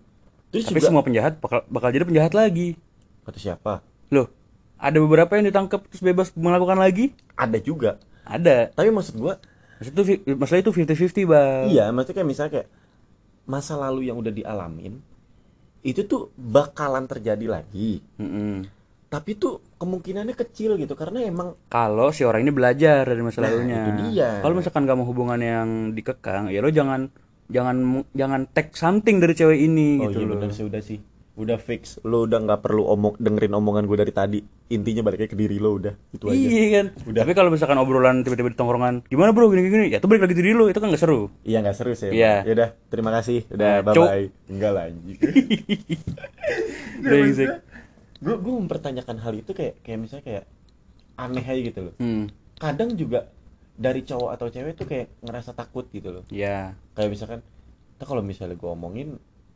Terus 0.53 0.69
Tapi 0.69 0.81
juga 0.81 0.89
semua 0.93 1.01
penjahat 1.01 1.41
bakal 1.41 1.65
bakal 1.67 1.89
jadi 1.89 2.05
penjahat 2.05 2.33
lagi. 2.33 2.77
Kata 3.25 3.39
siapa? 3.41 3.81
Loh, 4.13 4.29
ada 4.77 5.01
beberapa 5.01 5.33
yang 5.35 5.49
ditangkap 5.49 5.81
terus 5.89 6.05
bebas 6.05 6.29
melakukan 6.37 6.77
lagi? 6.77 7.17
Ada 7.33 7.57
juga 7.57 7.97
Ada. 8.23 8.69
Tapi 8.71 8.93
maksud 8.93 9.17
gua 9.17 9.41
Maksud 9.81 9.93
itu 9.97 10.03
masalah 10.37 10.61
itu 10.61 10.71
50-50, 10.71 11.25
Bang. 11.25 11.67
Iya 11.73 11.89
maksudnya 11.91 12.15
kayak 12.21 12.29
misalnya 12.29 12.53
kayak 12.61 12.69
Masa 13.43 13.75
lalu 13.75 14.07
yang 14.07 14.21
udah 14.21 14.31
dialamin 14.31 15.01
Itu 15.81 16.05
tuh 16.05 16.31
bakalan 16.37 17.09
terjadi 17.09 17.49
lagi 17.49 18.05
Mm-mm. 18.21 18.69
Tapi 19.09 19.35
tuh 19.35 19.59
kemungkinannya 19.77 20.37
kecil 20.37 20.77
gitu 20.77 20.95
Karena 20.95 21.25
emang 21.25 21.57
Kalau 21.67 22.13
si 22.13 22.23
orang 22.23 22.45
ini 22.45 22.53
belajar 22.53 23.03
dari 23.03 23.25
masa 23.25 23.41
Nah, 23.41 23.49
lalunya. 23.49 23.81
itu 23.83 23.93
dia. 24.13 24.39
Kalau 24.39 24.55
misalkan 24.55 24.85
kamu 24.85 25.03
hubungan 25.03 25.41
yang 25.41 25.69
dikekang, 25.91 26.53
ya 26.53 26.61
lo 26.61 26.69
jangan 26.69 27.09
jangan 27.53 27.77
jangan 28.11 28.41
take 28.49 28.73
something 28.73 29.17
dari 29.17 29.33
cewek 29.33 29.59
ini 29.61 29.99
Oh 29.99 30.09
gitu 30.09 30.19
iya 30.19 30.27
loh. 30.27 30.33
benar 30.35 30.51
sih 30.51 30.65
udah 30.65 30.81
sih 30.81 30.99
Udah 31.33 31.57
fix 31.57 31.97
Lo 32.03 32.23
udah 32.23 32.39
nggak 32.39 32.61
perlu 32.61 32.87
omong 32.87 33.13
dengerin 33.17 33.53
omongan 33.53 33.85
gue 33.85 33.95
dari 33.95 34.11
tadi 34.11 34.39
Intinya 34.69 35.03
baliknya 35.03 35.27
ke 35.27 35.35
diri 35.35 35.57
lo 35.57 35.75
udah 35.75 35.91
Itu 36.11 36.27
aja 36.27 36.35
Iya 36.35 36.63
kan. 36.71 36.87
Udah. 37.07 37.21
Tapi 37.21 37.33
kalau 37.33 37.49
misalkan 37.49 37.77
obrolan 37.77 38.21
tiba-tiba 38.21 38.49
di 38.49 38.55
tongkrongan, 38.55 39.01
gimana 39.07 39.31
bro 39.31 39.49
gini 39.49 39.65
gini, 39.65 39.87
ya 39.87 39.97
itu 39.97 40.05
balik 40.05 40.23
lagi 40.23 40.31
ke 40.31 40.35
diri 40.35 40.53
lo, 40.53 40.67
itu 40.67 40.77
kan 40.77 40.89
gak 40.89 40.99
seru. 40.99 41.29
Iya 41.43 41.61
nggak 41.61 41.75
seru 41.75 41.93
sih 41.93 42.11
Iya. 42.11 42.43
Ya 42.43 42.51
udah 42.53 42.69
terima 42.87 43.11
kasih 43.11 43.43
Udah 43.49 43.71
Nah, 43.75 43.83
bye 43.83 43.95
bye 43.95 44.27
Enggak 44.47 44.71
lah 44.71 44.83
anjing. 44.87 45.17
Gue 48.23 48.35
gue 48.39 48.53
mempertanyakan 48.55 49.17
hal 49.19 49.33
itu 49.35 49.51
kayak 49.51 49.83
kayak 49.83 49.99
misalnya 49.99 50.25
kayak 50.25 50.45
aneh 51.17 51.43
aja 51.43 51.61
gitu 51.61 51.81
loh 51.83 51.95
Hmm. 51.97 52.29
Kadang 52.55 52.95
juga 52.95 53.27
dari 53.75 54.03
cowok 54.03 54.31
atau 54.31 54.47
cewek 54.47 54.75
tuh 54.75 54.87
kayak 54.87 55.09
ngerasa 55.21 55.53
takut 55.53 55.89
gitu 55.89 56.13
loh. 56.13 56.25
Ya, 56.29 56.77
Kayak 56.93 57.11
misalkan 57.11 57.41
"Ntar 57.97 58.07
kalau 58.07 58.21
misalnya 58.21 58.55
gue 58.55 58.69
omongin 58.69 59.09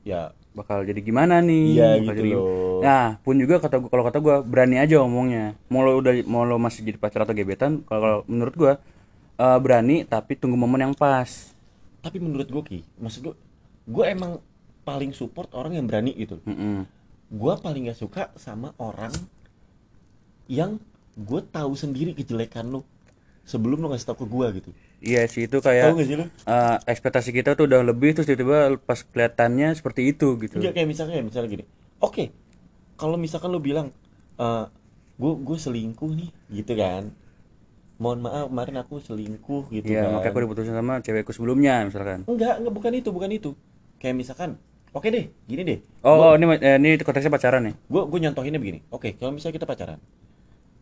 ya 0.02 0.30
bakal 0.52 0.82
jadi 0.82 1.00
gimana 1.00 1.38
nih? 1.40 1.64
Iya, 1.74 1.88
Bakal 1.92 2.04
gitu 2.06 2.20
jadi- 2.22 2.34
loh. 2.34 2.78
nah 2.78 3.18
pun 3.20 3.34
juga 3.34 3.58
kata 3.58 3.76
gua 3.76 3.90
kalau 3.90 4.04
kata 4.04 4.18
gua 4.20 4.36
berani 4.40 4.76
aja 4.76 5.02
ngomongnya 5.02 5.58
mau 5.66 5.82
lo 5.82 5.98
udah 5.98 6.14
mau 6.24 6.42
lo 6.42 6.56
masih 6.56 6.80
jadi 6.82 6.94
pacar 6.94 7.24
atau 7.24 7.34
gebetan 7.34 7.82
kalau 7.82 8.22
menurut 8.24 8.54
gua 8.54 8.72
eh, 9.34 9.58
berani 9.58 10.02
tapi 10.02 10.32
tunggu 10.32 10.54
momen 10.54 10.80
yang 10.80 10.94
pas. 10.94 11.50
Tapi 12.00 12.16
menurut 12.16 12.46
gue 12.46 12.62
ki 12.64 12.80
maksud 12.96 13.20
gue 13.20 13.34
gue 13.84 14.04
emang 14.06 14.38
paling 14.80 15.10
support 15.10 15.50
orang 15.52 15.74
yang 15.74 15.84
berani 15.84 16.14
gitu 16.14 16.38
Mm-mm. 16.42 16.86
gue 17.28 17.52
paling 17.58 17.86
gak 17.86 17.98
suka 17.98 18.30
sama 18.34 18.70
orang 18.78 19.10
yang 20.46 20.78
gue 21.16 21.40
tahu 21.44 21.74
sendiri 21.74 22.14
kejelekan 22.14 22.70
lo 22.70 22.86
sebelum 23.46 23.78
lu 23.78 23.86
ngasih 23.88 24.10
tau 24.10 24.18
ke 24.18 24.26
gua 24.26 24.50
gitu. 24.50 24.74
Iya 24.98 25.24
sih 25.30 25.46
itu 25.46 25.62
kayak 25.62 25.94
gak 25.94 26.06
sih 26.08 26.16
lu? 26.18 26.26
eh, 26.26 26.76
ekspektasi 26.90 27.30
kita 27.30 27.54
tuh 27.54 27.70
udah 27.70 27.80
lebih 27.86 28.10
terus 28.12 28.26
tiba-tiba 28.26 28.74
pas 28.82 29.00
kelihatannya 29.06 29.72
seperti 29.78 30.10
itu 30.10 30.34
gitu. 30.42 30.58
Enggak 30.58 30.74
kayak 30.74 30.88
misalnya 30.90 31.22
misalnya 31.22 31.48
gini. 31.48 31.64
Oke 32.02 32.34
kalau 32.98 33.14
misalkan 33.16 33.54
lu 33.54 33.62
bilang 33.62 33.94
eh 34.36 34.64
gue 35.16 35.32
gue 35.40 35.56
selingkuh 35.56 36.10
nih 36.12 36.30
gitu 36.52 36.74
kan. 36.74 37.14
Mohon 37.96 38.18
maaf 38.28 38.46
kemarin 38.52 38.76
aku 38.84 38.94
selingkuh 39.00 39.62
gitu 39.72 39.88
Iya, 39.88 40.04
kan. 40.04 40.20
makanya 40.20 40.32
aku 40.36 40.40
diputusin 40.44 40.74
sama 40.76 40.94
cewekku 41.00 41.32
sebelumnya 41.32 41.80
misalkan. 41.88 42.28
enggak 42.28 42.60
enggak 42.60 42.74
bukan 42.76 42.92
itu 42.92 43.08
bukan 43.08 43.30
itu. 43.32 43.50
Kayak 43.96 44.16
misalkan 44.20 44.50
oke 44.92 45.08
deh 45.08 45.32
gini 45.48 45.62
deh. 45.64 45.78
Oh, 46.04 46.28
oh 46.28 46.32
ini 46.36 46.44
eh, 46.60 46.76
ini 46.76 47.00
konteksnya 47.00 47.32
pacaran 47.32 47.62
nih. 47.70 47.74
gue 47.88 48.02
gue 48.04 48.18
nyontohinnya 48.20 48.60
begini. 48.60 48.78
Oke 48.92 49.16
kalau 49.16 49.32
misalnya 49.32 49.56
kita 49.56 49.68
pacaran 49.68 49.98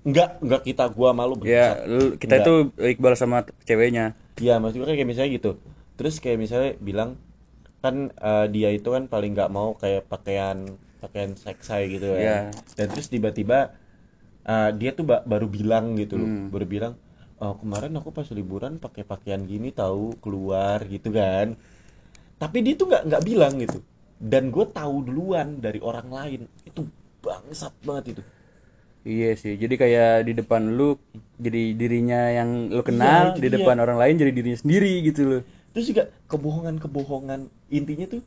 enggak 0.05 0.39
enggak 0.39 0.63
kita 0.63 0.85
gua 0.93 1.11
malu 1.11 1.35
Ya, 1.43 1.81
lu- 1.85 2.15
kita 2.15 2.39
Enggak. 2.39 2.47
itu 2.47 2.55
Iqbal 2.95 3.15
sama 3.17 3.39
ceweknya. 3.65 4.13
Iya, 4.37 4.59
maksud 4.59 4.79
gue 4.79 4.89
kayak 4.89 5.09
misalnya 5.09 5.31
gitu. 5.33 5.51
Terus 5.95 6.19
kayak 6.19 6.39
misalnya 6.39 6.73
bilang 6.79 7.17
kan 7.81 8.11
eh, 8.11 8.47
dia 8.49 8.69
itu 8.71 8.89
kan 8.89 9.07
paling 9.07 9.33
nggak 9.33 9.49
mau 9.49 9.73
kayak 9.75 10.05
pakaian 10.07 10.69
pakaian 10.99 11.33
seksai 11.33 11.83
gitu 11.91 12.07
ya. 12.11 12.19
Iya. 12.19 12.39
Dan 12.75 12.87
terus 12.91 13.09
tiba-tiba 13.09 13.73
eh, 14.43 14.71
dia 14.75 14.91
tuh 14.93 15.05
ba- 15.05 15.25
baru 15.25 15.49
bilang 15.49 15.97
gitu 15.97 16.17
loh, 16.17 16.29
Hmm. 16.29 16.49
baru 16.51 16.67
bilang 16.67 16.95
oh, 17.37 17.57
kemarin 17.57 17.93
aku 17.95 18.09
pas 18.09 18.25
liburan 18.31 18.77
pakai 18.77 19.03
pakaian 19.03 19.43
gini 19.43 19.69
tahu 19.71 20.17
keluar 20.19 20.85
gitu 20.85 21.11
kan. 21.11 21.57
Tapi 22.37 22.59
dia 22.61 22.75
tuh 22.75 22.89
nggak 22.89 23.03
nggak 23.09 23.23
bilang 23.25 23.55
gitu. 23.57 23.79
Dan 24.17 24.49
gue 24.49 24.65
tahu 24.67 25.05
duluan 25.05 25.59
dari 25.59 25.81
orang 25.81 26.09
lain. 26.09 26.41
Itu 26.63 26.89
bangsat 27.21 27.73
banget 27.81 28.17
itu. 28.17 28.23
Iya 29.05 29.37
sih. 29.37 29.55
Jadi 29.61 29.75
kayak 29.77 30.25
di 30.25 30.33
depan 30.33 30.75
lu 30.75 30.97
jadi 31.37 31.77
dirinya 31.77 32.33
yang 32.33 32.73
lu 32.73 32.81
kenal, 32.81 33.37
itu 33.37 33.45
di 33.45 33.49
dia. 33.53 33.61
depan 33.61 33.77
orang 33.77 34.01
lain 34.01 34.17
jadi 34.17 34.33
dirinya 34.33 34.59
sendiri 34.59 35.05
gitu 35.05 35.21
loh. 35.29 35.43
Terus 35.77 35.87
juga 35.93 36.03
kebohongan-kebohongan 36.33 37.47
intinya 37.69 38.09
tuh 38.09 38.25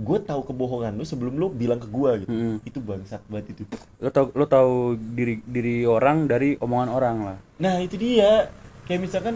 gue 0.00 0.18
tahu 0.24 0.40
kebohongan 0.48 0.96
lu 0.96 1.04
sebelum 1.04 1.36
lu 1.38 1.46
bilang 1.54 1.78
ke 1.78 1.86
gue 1.86 2.26
gitu. 2.26 2.30
Mm. 2.32 2.56
Itu 2.66 2.78
bangsat 2.82 3.22
banget 3.30 3.54
itu. 3.54 3.62
Lu 4.02 4.10
tau 4.10 4.34
lu 4.34 4.44
tahu 4.50 4.98
diri 4.98 5.38
diri 5.46 5.86
orang 5.86 6.26
dari 6.26 6.58
omongan 6.58 6.90
orang 6.90 7.16
lah. 7.22 7.36
Nah, 7.62 7.78
itu 7.78 7.94
dia. 7.94 8.50
Kayak 8.90 9.06
misalkan 9.06 9.34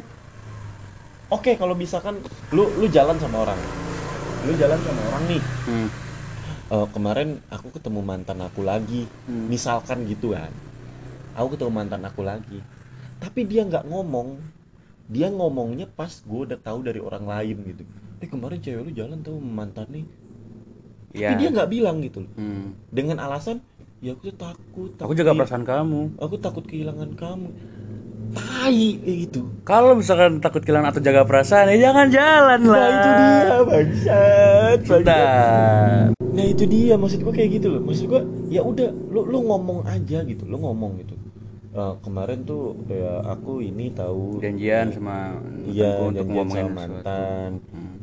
Oke, 1.32 1.56
kalau 1.56 1.72
misalkan 1.72 2.20
lu 2.52 2.68
lu 2.76 2.87
jalan 2.90 3.16
sama 3.16 3.48
orang. 3.48 3.58
Lu 4.44 4.52
jalan 4.60 4.76
sama 4.82 5.00
orang 5.08 5.22
nih. 5.30 5.42
Hmm. 5.66 5.88
Eh, 6.74 6.87
kemarin 6.90 7.38
aku 7.46 7.70
ketemu 7.70 8.02
mantan 8.02 8.42
aku 8.42 8.66
lagi. 8.66 9.06
Hmm. 9.30 9.46
Misalkan 9.46 10.02
gitu 10.10 10.34
kan. 10.34 10.50
Aku 11.38 11.54
ketemu 11.54 11.70
mantan 11.70 12.02
aku 12.02 12.26
lagi. 12.26 12.58
Tapi 13.22 13.46
dia 13.46 13.62
nggak 13.62 13.87
ngomong. 13.87 14.42
Dia 15.06 15.30
ngomongnya 15.30 15.87
pas 15.87 16.10
gue 16.10 16.40
udah 16.50 16.58
tahu 16.58 16.82
dari 16.82 16.98
orang 16.98 17.22
lain 17.22 17.56
gitu. 17.62 17.82
Eh 18.18 18.26
kemarin 18.26 18.58
cewek 18.58 18.82
lu 18.82 18.90
jalan 18.90 19.22
tuh 19.22 19.38
mantan 19.38 19.87
nih. 19.92 20.06
Tapi 21.14 21.22
Ya. 21.22 21.38
dia 21.38 21.48
nggak 21.54 21.70
bilang 21.70 22.02
gitu 22.02 22.26
loh. 22.26 22.32
Hmm. 22.34 22.74
Dengan 22.90 23.22
alasan 23.22 23.62
ya 24.02 24.18
aku 24.18 24.34
tuh 24.34 24.37
takut. 24.37 24.90
Aku 24.98 24.98
takut 24.98 25.14
jaga 25.14 25.30
kehi- 25.30 25.38
perasaan 25.38 25.62
kamu. 25.62 26.00
Aku 26.18 26.34
takut 26.42 26.64
kehilangan 26.66 27.10
kamu. 27.14 27.48
Tai 28.34 28.74
kayak 28.98 29.18
gitu. 29.30 29.46
Kalau 29.62 29.94
misalkan 29.94 30.42
takut 30.42 30.58
kehilangan 30.58 30.90
atau 30.90 30.98
jaga 30.98 31.22
perasaan, 31.22 31.70
ya 31.70 31.87
jangan 31.87 32.06
jalan 32.10 32.60
lah. 32.66 32.82
Nah 32.82 32.90
itu 32.90 33.10
dia 33.14 33.58
bangsat. 33.62 34.78
bangsat. 34.90 36.23
Nah 36.35 36.44
itu 36.51 36.66
dia 36.66 36.99
maksud 36.99 37.23
gua 37.23 37.31
kayak 37.31 37.62
gitu 37.62 37.66
loh. 37.70 37.83
Maksud 37.87 38.11
gua 38.11 38.27
ya 38.51 38.61
udah 38.66 38.90
lu 38.90 39.23
lu 39.31 39.38
ngomong 39.47 39.87
aja 39.87 40.27
gitu. 40.27 40.42
Lu 40.44 40.59
ngomong 40.59 40.99
gitu. 40.99 41.14
Eh, 41.75 41.94
kemarin 42.07 42.47
tuh 42.47 42.79
ya 42.87 43.18
aku 43.27 43.59
ini 43.59 43.90
tahu 43.90 44.38
Janjian 44.38 44.94
sama 44.94 45.42
iya 45.66 45.99
untuk 45.99 46.27
ngomongin 46.31 46.70
sama 46.70 46.87
mantan. 46.87 47.51
Hmm. 47.75 47.99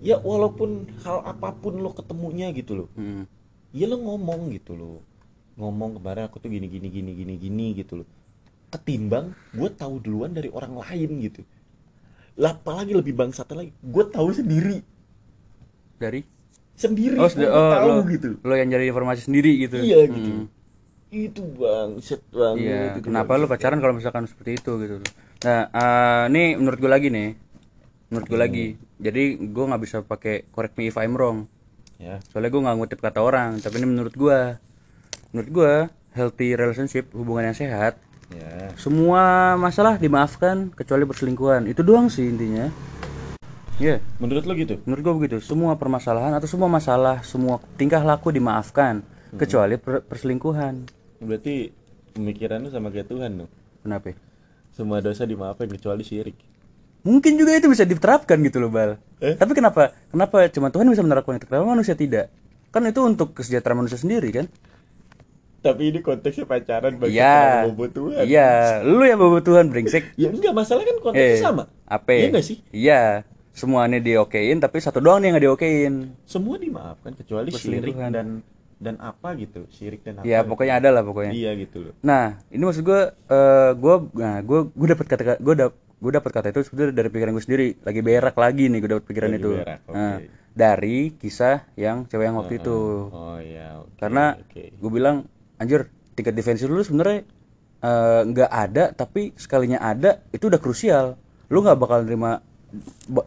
Ya 0.00 0.16
walaupun 0.16 0.88
hal 1.04 1.20
apa 1.24 1.52
pun 1.56 1.76
lo 1.80 1.92
ketemunya 1.92 2.52
gitu 2.56 2.84
loh. 2.84 2.88
Hmm. 2.96 3.28
Ya 3.72 3.84
lo 3.88 4.00
ngomong 4.00 4.52
gitu 4.52 4.76
loh. 4.76 5.04
Ngomong 5.60 6.00
kemarin 6.00 6.24
aku 6.28 6.40
tuh 6.40 6.48
gini 6.48 6.68
gini 6.68 6.88
gini 6.88 7.12
gini 7.12 7.34
gini 7.36 7.66
gitu 7.76 8.00
loh. 8.00 8.08
Ketimbang 8.72 9.32
gue 9.52 9.68
tahu 9.72 10.00
duluan 10.00 10.32
dari 10.32 10.48
orang 10.52 10.80
lain 10.80 11.20
gitu. 11.20 11.44
Lah 12.36 12.52
apalagi 12.52 12.92
lebih 12.92 13.16
bangsatnya 13.16 13.64
lagi, 13.64 13.72
gue 13.72 14.04
tahu 14.12 14.28
sendiri. 14.28 14.84
Dari? 15.96 16.20
Sendiri 16.76 17.16
Oh, 17.16 17.24
sudah- 17.26 17.48
oh, 17.48 17.72
tahu 17.72 17.88
lo, 17.88 17.94
gitu. 18.06 18.28
lo 18.38 18.52
yang 18.52 18.68
cari 18.68 18.84
informasi 18.86 19.24
sendiri 19.24 19.52
gitu. 19.58 19.80
Iya 19.80 20.04
gitu. 20.06 20.30
Hmm. 20.30 20.44
Itu 21.08 21.42
bangset 21.50 22.20
banget. 22.28 22.60
Iya, 22.62 22.80
itu 22.92 23.00
kenapa 23.02 23.34
lu 23.34 23.48
pacaran 23.48 23.80
kalau 23.80 23.96
misalkan 23.96 24.28
seperti 24.28 24.60
itu 24.60 24.72
gitu. 24.78 24.96
Nah, 25.42 25.60
eh, 25.66 26.22
ini 26.28 26.42
menurut 26.54 26.76
gue 26.76 26.90
lagi 26.90 27.08
nih. 27.08 27.32
Menurut 28.06 28.26
gue 28.26 28.38
lagi. 28.38 28.66
Jadi 28.96 29.22
gue 29.40 29.64
nggak 29.66 29.82
bisa 29.82 29.96
pakai 30.00 30.44
correct 30.46 30.76
me 30.76 30.86
if 30.86 30.96
I'm 30.96 31.12
wrong. 31.12 31.48
Ya. 31.96 32.20
Soalnya 32.28 32.52
gue 32.52 32.60
nggak 32.60 32.76
ngutip 32.76 33.00
kata 33.00 33.18
orang, 33.18 33.56
tapi 33.58 33.80
ini 33.80 33.88
menurut 33.88 34.12
gue. 34.12 34.60
Menurut 35.32 35.50
gue, 35.50 35.74
healthy 36.12 36.52
relationship, 36.52 37.08
hubungan 37.12 37.50
yang 37.50 37.56
sehat, 37.56 37.96
Ya. 38.26 38.68
semua 38.74 39.54
masalah 39.54 39.96
dimaafkan 39.96 40.68
kecuali 40.70 41.04
perselingkuhan. 41.04 41.64
Itu 41.64 41.80
doang 41.80 42.08
sih 42.08 42.26
intinya. 42.26 42.68
Iya, 43.76 44.00
Menurut 44.16 44.48
lo 44.48 44.56
gitu? 44.56 44.80
menurut 44.88 45.02
gue 45.02 45.14
begitu. 45.20 45.36
Semua 45.44 45.76
permasalahan 45.76 46.32
atau 46.32 46.48
semua 46.48 46.64
masalah, 46.66 47.20
semua 47.20 47.60
tingkah 47.76 48.00
laku 48.00 48.32
dimaafkan 48.32 49.04
kecuali 49.36 49.76
per- 49.76 50.00
perselingkuhan. 50.00 50.88
Berarti 51.20 51.76
pemikiran 52.16 52.64
lu 52.64 52.72
sama 52.72 52.88
kayak 52.88 53.12
Tuhan 53.12 53.44
lo. 53.44 53.46
Kenapa? 53.84 54.16
Semua 54.72 55.04
dosa 55.04 55.28
dimaafkan 55.28 55.68
kecuali 55.68 56.00
syirik. 56.00 56.36
Mungkin 57.04 57.36
juga 57.36 57.52
itu 57.52 57.68
bisa 57.68 57.84
diterapkan 57.84 58.40
gitu 58.40 58.58
loh, 58.58 58.72
Bal. 58.72 58.96
Eh? 59.20 59.36
Tapi 59.36 59.52
kenapa? 59.52 59.92
Kenapa 60.08 60.48
cuma 60.48 60.72
Tuhan 60.72 60.88
bisa 60.88 61.04
menerapkan 61.04 61.36
itu? 61.36 61.44
Kenapa 61.44 61.68
manusia 61.68 61.92
tidak? 61.92 62.32
Kan 62.72 62.82
itu 62.82 62.98
untuk 62.98 63.36
kesejahteraan 63.36 63.78
manusia 63.78 64.00
sendiri 64.00 64.32
kan? 64.32 64.48
Tapi 65.60 65.92
ini 65.92 66.00
konteksnya 66.00 66.48
pacaran 66.48 66.96
bagi 66.96 67.16
Iya. 67.16 67.68
bobo 67.68 67.86
Tuhan. 67.88 68.24
Iya, 68.24 68.80
lu 68.86 69.04
yang 69.04 69.20
bawa 69.20 69.38
Tuhan 69.38 69.68
brengsek. 69.68 70.16
Ya 70.16 70.32
enggak, 70.32 70.56
masalah 70.56 70.82
kan 70.82 70.96
konteksnya 70.98 71.36
Eh, 71.36 71.44
sama. 71.44 71.64
Apa? 71.84 72.10
Iya 72.16 72.26
enggak 72.32 72.46
sih? 72.46 72.56
Iya. 72.72 73.02
Semuanya 73.56 73.96
diokein 73.96 74.60
tapi 74.60 74.84
satu 74.84 75.00
doang 75.00 75.24
nih 75.24 75.32
yang 75.32 75.34
nggak 75.40 75.46
diokein. 75.48 75.94
Semua 76.28 76.60
dimaafkan 76.60 77.16
kecuali 77.16 77.48
syirik 77.56 77.96
dan 77.96 78.44
dan 78.76 79.00
apa 79.00 79.32
gitu. 79.40 79.64
Syirik 79.72 80.04
dan 80.04 80.20
apa. 80.20 80.28
Ya 80.28 80.44
gitu. 80.44 80.52
pokoknya 80.52 80.74
ada 80.76 80.88
lah 80.92 81.02
pokoknya. 81.02 81.32
Iya 81.32 81.50
gitu 81.56 81.88
loh. 81.88 81.94
Nah, 82.04 82.36
ini 82.52 82.62
maksud 82.62 82.84
gue, 82.84 83.00
eh 83.32 83.70
gue, 83.72 83.96
nah, 84.20 84.36
gue, 84.44 84.60
gue 84.68 84.88
dapat 84.92 85.06
kata, 85.08 85.22
gue 85.40 85.54
dap, 85.56 85.72
gue 85.72 86.12
dapat 86.12 86.30
kata 86.36 86.46
itu 86.52 86.60
sebenarnya 86.68 86.92
dari 86.92 87.08
pikiran 87.08 87.32
gue 87.32 87.44
sendiri. 87.44 87.68
Lagi 87.80 88.00
berak 88.04 88.36
lagi 88.36 88.64
nih, 88.68 88.78
gue 88.84 88.90
dapat 88.92 89.04
pikiran 89.08 89.30
Lagi 89.32 89.40
itu. 89.40 89.52
berak, 89.56 89.80
oke. 89.88 89.96
Nah, 89.96 90.16
dari 90.56 90.98
kisah 91.16 91.56
yang 91.76 92.04
cewek 92.04 92.24
yang 92.28 92.36
waktu 92.36 92.54
itu. 92.60 92.78
Oh 93.08 93.40
iya, 93.40 93.80
oke. 93.80 93.96
Karena 93.96 94.36
oke. 94.36 94.62
gue 94.76 94.90
bilang, 94.92 95.24
anjir, 95.56 95.88
tingkat 96.12 96.36
defensi 96.36 96.68
lu 96.68 96.84
sebenarnya 96.84 97.24
eh, 97.80 98.20
nggak 98.28 98.50
ada, 98.52 98.84
tapi 98.92 99.32
sekalinya 99.40 99.80
ada 99.80 100.20
itu 100.36 100.52
udah 100.52 100.60
krusial. 100.60 101.16
Lu 101.48 101.64
nggak 101.64 101.80
bakal 101.80 102.04
nerima 102.04 102.44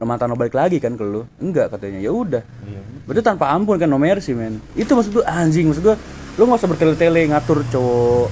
mantan 0.03 0.31
lo 0.31 0.37
balik 0.39 0.55
lagi 0.55 0.77
kan 0.77 0.95
ke 0.95 1.03
lu? 1.05 1.27
Enggak 1.39 1.73
katanya. 1.73 1.99
Ya 2.01 2.11
udah. 2.13 2.43
Iya. 2.65 2.81
Berarti 3.09 3.25
tanpa 3.25 3.49
ampun 3.49 3.81
kan 3.81 3.89
no 3.89 3.97
mercy 3.97 4.37
men 4.37 4.61
Itu 4.77 4.93
maksud 4.93 5.09
gue 5.17 5.25
anjing 5.25 5.73
Maksud 5.73 5.81
gue 5.81 5.97
Lu 6.37 6.45
gak 6.45 6.61
usah 6.61 6.69
bertele-tele 6.69 7.25
ngatur 7.33 7.65
cowok 7.73 8.27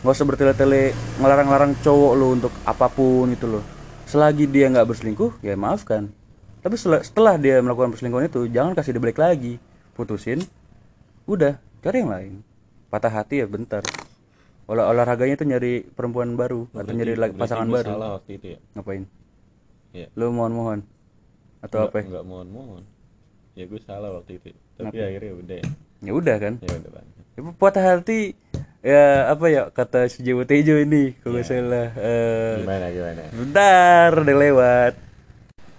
Gak 0.00 0.14
usah 0.16 0.24
bertele-tele 0.24 0.96
ngelarang-larang 1.20 1.76
cowok 1.84 2.12
lu 2.16 2.40
untuk 2.40 2.52
apa 2.64 2.88
pun 2.88 3.28
itu 3.28 3.44
loh 3.44 3.60
Selagi 4.08 4.48
dia 4.48 4.72
nggak 4.72 4.88
berselingkuh 4.88 5.44
Ya 5.44 5.52
maafkan 5.52 6.08
Tapi 6.64 6.80
setelah, 6.80 7.36
dia 7.36 7.60
melakukan 7.60 7.92
perselingkuhan 7.92 8.32
itu 8.32 8.48
Jangan 8.48 8.72
kasih 8.72 8.96
dia 8.96 9.02
balik 9.04 9.20
lagi 9.20 9.60
Putusin 9.92 10.40
Udah 11.28 11.60
Cari 11.84 12.00
yang 12.00 12.08
lain 12.08 12.32
Patah 12.88 13.12
hati 13.12 13.44
ya 13.44 13.46
bentar 13.46 13.84
Olah 14.64 14.88
olahraganya 14.88 15.36
tuh 15.36 15.44
nyari 15.44 15.84
perempuan 15.84 16.40
baru 16.40 16.72
Atau 16.72 16.96
nyari 16.96 17.20
Berarti 17.20 17.36
pasangan 17.36 17.68
baru 17.68 17.90
Salah 17.92 18.10
waktu 18.16 18.30
itu 18.40 18.46
ya. 18.56 18.58
Ngapain? 18.80 19.04
Iya. 19.92 20.08
Lu 20.12 20.32
mohon-mohon 20.32 20.80
Atau 21.60 21.86
apa? 21.86 22.00
Enggak 22.00 22.24
mohon-mohon. 22.24 22.82
Ya 23.52 23.68
gue 23.68 23.80
salah 23.84 24.10
waktu 24.10 24.40
itu. 24.40 24.50
Tapi 24.74 24.96
akhirnya 24.98 25.32
udah 25.36 25.56
ya. 25.60 25.66
Ya 26.02 26.12
udah 26.12 26.36
kan 26.36 26.54
Ya 26.58 26.72
udah 26.72 26.90
bang. 26.90 27.06
Ya, 27.32 27.40
patah 27.54 27.84
hati 27.86 28.20
ya 28.82 29.30
apa 29.30 29.46
ya 29.46 29.62
kata 29.70 30.10
Sujiwo 30.10 30.42
Tejo 30.42 30.74
ini 30.74 31.14
kalau 31.22 31.38
nggak 31.38 31.46
salah 31.46 31.88
eh, 31.94 32.54
Gimana 32.58 32.86
gimana? 32.90 33.22
bentar 33.30 34.10
udah 34.10 34.36
lewat 34.36 34.92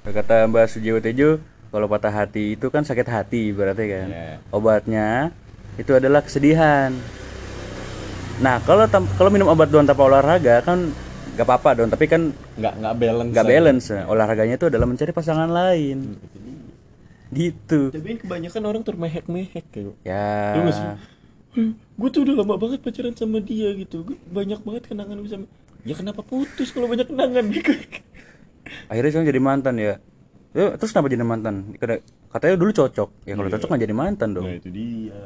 kata 0.07 0.47
Mbak 0.47 0.65
Sujiwo 0.71 0.97
Tejo 1.03 1.29
kalau 1.67 1.91
patah 1.91 2.15
hati 2.15 2.55
itu 2.55 2.71
kan 2.71 2.87
sakit 2.87 3.03
hati 3.03 3.51
berarti 3.51 3.83
kan 3.91 4.07
Iya. 4.07 4.29
obatnya 4.49 5.35
itu 5.75 5.91
adalah 5.91 6.23
kesedihan 6.23 6.95
nah 8.39 8.63
kalau 8.63 8.87
kalau 8.89 9.29
minum 9.29 9.51
obat 9.51 9.67
doang 9.67 9.83
tanpa 9.83 10.07
olahraga 10.07 10.63
kan 10.63 10.95
nggak 11.33 11.45
apa-apa 11.45 11.69
dong 11.75 11.89
tapi 11.89 12.05
kan 12.05 12.29
Nggak 12.55 12.73
nggak 12.77 12.93
balance. 12.95 13.31
nggak 13.33 13.45
balance. 13.47 13.85
Olahraganya 14.05 14.55
itu 14.55 14.67
adalah 14.69 14.85
mencari 14.85 15.11
pasangan 15.11 15.49
lain. 15.49 15.97
Itu 16.13 16.37
dia. 16.37 16.61
gitu. 17.33 17.79
Tapi 17.89 18.21
kebanyakan 18.21 18.61
orang 18.63 18.83
termehek-mehek 18.83 19.65
kayak. 19.69 19.97
ya. 20.03 20.93
Gue 21.93 22.09
tuh 22.09 22.25
udah 22.25 22.35
lama 22.37 22.57
banget 22.57 22.81
pacaran 22.81 23.13
sama 23.13 23.37
dia 23.39 23.73
gitu. 23.73 24.05
Gue 24.05 24.17
banyak 24.27 24.61
banget 24.61 24.83
kenangan 24.89 25.17
gue 25.17 25.31
sama. 25.31 25.47
ya 25.83 25.93
kenapa 25.93 26.21
putus 26.21 26.71
kalau 26.71 26.87
banyak 26.87 27.05
kenangan 27.05 27.43
gitu 27.51 27.75
akhirnya 28.87 29.09
sekarang 29.11 29.27
jadi 29.27 29.41
mantan 29.43 29.75
ya. 29.75 29.93
Ya, 30.53 30.77
terus 30.77 30.93
kenapa 30.93 31.09
jadi 31.09 31.25
mantan? 31.25 31.75
Kata- 31.75 31.99
katanya 32.29 32.55
dulu 32.55 32.71
cocok. 32.71 33.09
Ya 33.25 33.33
kalau 33.33 33.49
cocok 33.49 33.67
nggak 33.67 33.83
jadi 33.83 33.95
mantan 33.97 34.29
dong. 34.31 34.45
Nah 34.45 34.55
itu 34.55 34.69
dia 34.69 35.17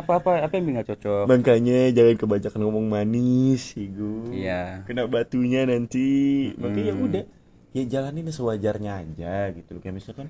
apa 0.00 0.12
apa 0.20 0.30
apa 0.44 0.52
yang 0.56 0.74
nggak 0.74 0.88
cocok? 0.96 1.24
Makanya 1.28 1.92
jangan 1.92 2.16
kebanyakan 2.16 2.60
ngomong 2.64 2.86
manis 2.88 3.76
Igu. 3.76 4.32
Iya. 4.34 4.84
kena 4.88 5.06
batunya 5.06 5.68
nanti. 5.68 6.50
Makanya 6.56 6.92
ya 6.92 6.94
udah. 6.96 7.24
Ya 7.70 7.82
jalanin 7.86 8.26
sewajarnya 8.28 8.92
aja 9.06 9.54
gitu 9.54 9.76
loh. 9.76 9.80
Kayak 9.84 10.02
misalkan 10.02 10.26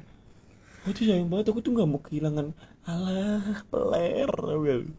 oh 0.85 0.91
itu 0.93 1.09
sayang 1.09 1.29
banget 1.29 1.53
aku 1.53 1.61
tuh 1.61 1.73
nggak 1.77 1.89
mau 1.89 2.01
kehilangan 2.01 2.47
alah 2.85 3.65
peler. 3.71 4.31
Lu? 4.67 4.91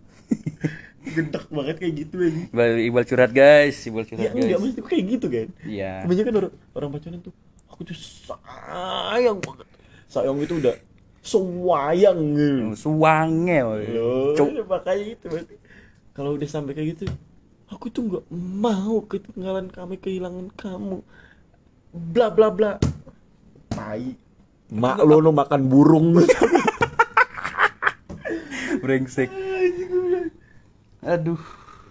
gendak 1.01 1.49
banget 1.49 1.75
kayak 1.81 1.93
gitu 2.05 2.15
aja 2.21 2.41
Ibal, 2.53 2.69
ibal 2.85 3.03
curhat 3.03 3.31
guys. 3.33 3.77
Ibal 3.89 4.05
ya 4.05 4.07
curhat 4.13 4.31
enggak 4.37 4.47
guys. 4.47 4.61
maksudnya 4.61 4.85
kayak 4.85 5.03
gitu 5.09 5.27
kan? 5.27 5.47
Iya. 5.65 5.93
Kebanyakan 6.05 6.33
orang 6.37 6.53
orang 6.77 6.89
pacaran 6.93 7.19
tuh 7.19 7.33
aku 7.67 7.81
tuh 7.89 7.97
sayang 7.97 9.37
banget. 9.41 9.67
Sayang 10.11 10.37
itu 10.37 10.55
udah 10.61 10.75
sewayang. 11.21 12.21
Gitu 12.33 12.65
suwange 12.77 13.59
woy. 13.61 13.85
Loh, 13.93 14.33
Cuk. 14.33 14.49
ya 14.57 14.63
makanya 14.65 15.05
itu 15.05 15.25
berarti 15.29 15.55
kalau 16.11 16.35
udah 16.35 16.49
sampai 16.49 16.73
kayak 16.75 16.97
gitu 16.97 17.05
aku 17.71 17.87
tuh 17.87 18.03
nggak 18.03 18.25
mau 18.33 19.05
ketinggalan 19.07 19.71
kami 19.71 19.95
kehilangan 20.01 20.49
kamu. 20.57 20.99
Bla 21.93 22.27
bla 22.33 22.49
bla. 22.51 22.71
Tai. 23.71 24.17
Mak 24.71 24.97
lo 25.05 25.21
lo 25.21 25.31
makan 25.31 25.69
burung. 25.69 26.15
Brengsek. 28.81 29.29
Aduh. 31.05 31.39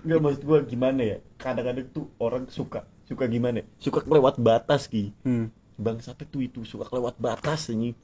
Nggak 0.01 0.21
maksud 0.21 0.43
gua 0.49 0.59
gimana 0.65 1.01
ya? 1.05 1.17
Kadang-kadang 1.37 1.89
tuh 1.93 2.09
orang 2.21 2.49
suka 2.49 2.89
suka 3.11 3.27
gimana? 3.27 3.61
Ya? 3.61 3.65
suka 3.83 4.07
kelewat 4.07 4.39
batas 4.39 4.87
ki. 4.87 5.11
Hmm. 5.27 5.51
bangsatnya 5.81 6.29
tuh 6.29 6.45
itu 6.45 6.61
suka 6.69 6.85
kelewat 6.85 7.17
batas 7.17 7.73
ini 7.73 7.97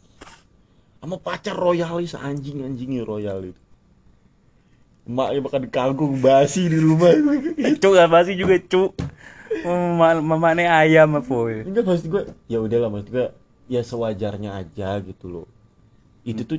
sama 1.00 1.16
pacar 1.20 1.54
royalis 1.54 2.16
anjing 2.16 2.64
anjingnya 2.66 3.06
royal 3.06 3.42
itu 3.44 3.60
emaknya 5.06 5.40
makan 5.40 5.64
kangkung 5.70 6.18
basi 6.18 6.66
di 6.66 6.78
rumah. 6.82 7.14
Cuk 7.82 7.94
apa 7.94 8.26
sih 8.26 8.34
juga 8.34 8.58
cuk. 8.58 8.98
Mama, 9.62 10.18
mamane 10.18 10.66
ayam 10.66 11.22
apa 11.22 11.62
enggak 11.62 11.86
maksud 11.86 12.06
gue 12.10 12.22
ya 12.50 12.58
udahlah 12.58 12.90
maksud 12.90 13.08
gue 13.14 13.26
ya 13.70 13.80
sewajarnya 13.80 14.58
aja 14.58 14.98
gitu 15.00 15.30
loh. 15.30 15.46
Itu 16.26 16.42
tuh 16.42 16.58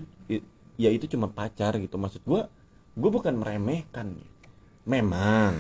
ya 0.80 0.90
itu 0.90 1.06
cuma 1.12 1.28
pacar 1.28 1.76
gitu. 1.78 2.00
Maksud 2.00 2.24
gue 2.24 2.42
gue 2.96 3.10
bukan 3.12 3.36
meremehkan. 3.36 4.16
Memang 4.88 5.60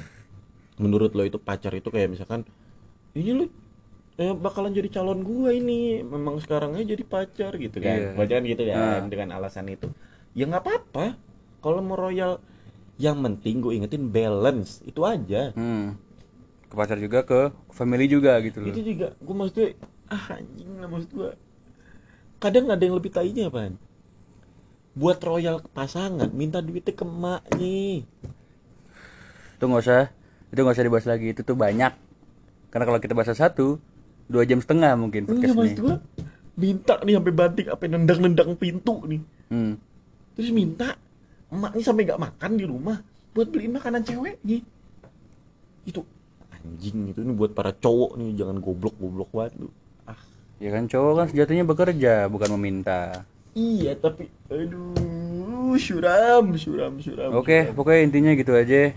menurut 0.80 1.12
lo 1.12 1.28
itu 1.28 1.36
pacar 1.36 1.76
itu 1.76 1.92
kayak 1.92 2.16
misalkan 2.16 2.48
ini 3.12 3.32
lo 3.36 3.46
eh, 4.18 4.34
bakalan 4.34 4.74
jadi 4.74 4.90
calon 4.92 5.22
gue 5.22 5.52
ini. 5.54 6.02
Memang 6.02 6.42
sekarang 6.42 6.74
aja 6.74 6.86
jadi 6.86 7.04
pacar 7.06 7.54
gitu 7.56 7.78
kan. 7.78 7.96
Iya. 7.96 8.10
Kebanyakan 8.18 8.44
gitu 8.46 8.64
kan 8.66 8.76
Ah. 8.78 9.02
dengan 9.06 9.30
alasan 9.38 9.70
itu. 9.70 9.88
Ya 10.34 10.46
nggak 10.46 10.64
apa-apa. 10.64 11.14
Kalau 11.62 11.82
mau 11.82 11.96
royal 11.96 12.42
yang 12.98 13.22
penting 13.22 13.62
gue 13.62 13.78
ingetin 13.78 14.10
balance. 14.10 14.82
Itu 14.84 15.06
aja. 15.06 15.54
Hmm. 15.54 15.98
ke 16.68 16.76
pacar 16.76 17.00
juga 17.00 17.24
ke 17.24 17.48
family 17.72 18.12
juga 18.12 18.36
gitu 18.44 18.60
loh. 18.60 18.68
Itu 18.68 18.84
juga 18.84 19.16
gue 19.16 19.32
maksudnya 19.32 19.72
ah 20.12 20.36
anjing 20.36 20.68
lah 20.76 20.92
maksud 20.92 21.16
gue 21.16 21.32
kadang 22.44 22.68
ada 22.68 22.84
yang 22.84 23.00
lebih 23.00 23.08
tainya 23.08 23.48
apaan 23.48 23.80
buat 24.92 25.16
royal 25.24 25.64
ke 25.64 25.72
pasangan 25.72 26.28
minta 26.28 26.60
duitnya 26.60 26.92
ke 26.92 27.08
emaknya. 27.08 28.04
Itu 29.56 29.64
nggak 29.64 29.80
usah 29.80 30.12
itu 30.52 30.60
nggak 30.60 30.76
usah 30.76 30.84
dibahas 30.84 31.08
lagi. 31.08 31.32
Itu 31.32 31.48
tuh 31.48 31.56
banyak. 31.56 31.96
Karena 32.68 32.84
kalau 32.84 33.00
kita 33.00 33.16
bahas 33.16 33.32
satu 33.32 33.80
dua 34.28 34.44
jam 34.44 34.60
setengah 34.60 34.94
mungkin 35.00 35.24
podcast 35.24 35.56
ini 35.56 35.72
gue 35.80 35.96
minta 36.58 37.00
nih 37.06 37.14
sampai 37.16 37.34
banting 37.34 37.68
apa 37.70 37.84
nendang-nendang 37.88 38.52
pintu 38.58 39.06
nih. 39.08 39.22
Hmm. 39.48 39.80
terus 40.36 40.52
minta 40.52 41.00
emaknya 41.48 41.84
sampai 41.86 42.04
nggak 42.04 42.20
makan 42.22 42.52
di 42.60 42.66
rumah 42.68 43.00
buat 43.32 43.48
beliin 43.48 43.80
makanan 43.80 44.04
ceweknya 44.04 44.60
itu 45.88 46.02
anjing 46.52 47.16
itu 47.16 47.24
ini 47.24 47.32
buat 47.32 47.56
para 47.56 47.72
cowok 47.72 48.20
nih 48.20 48.36
jangan 48.36 48.60
goblok 48.60 48.96
goblok 49.00 49.32
banget 49.32 49.54
lu. 49.64 49.70
Ah. 50.04 50.20
Ya 50.60 50.76
kan 50.76 50.92
cowok 50.92 51.14
kan 51.16 51.28
sejatinya 51.32 51.64
bekerja 51.64 52.28
bukan 52.28 52.50
meminta. 52.60 53.24
Iya 53.56 53.96
tapi 53.96 54.28
aduh 54.52 55.80
suram 55.80 56.58
suram 56.60 57.00
suram 57.00 57.32
oke 57.38 57.72
pokoknya 57.72 58.02
intinya 58.04 58.32
gitu 58.36 58.52
aja. 58.52 58.92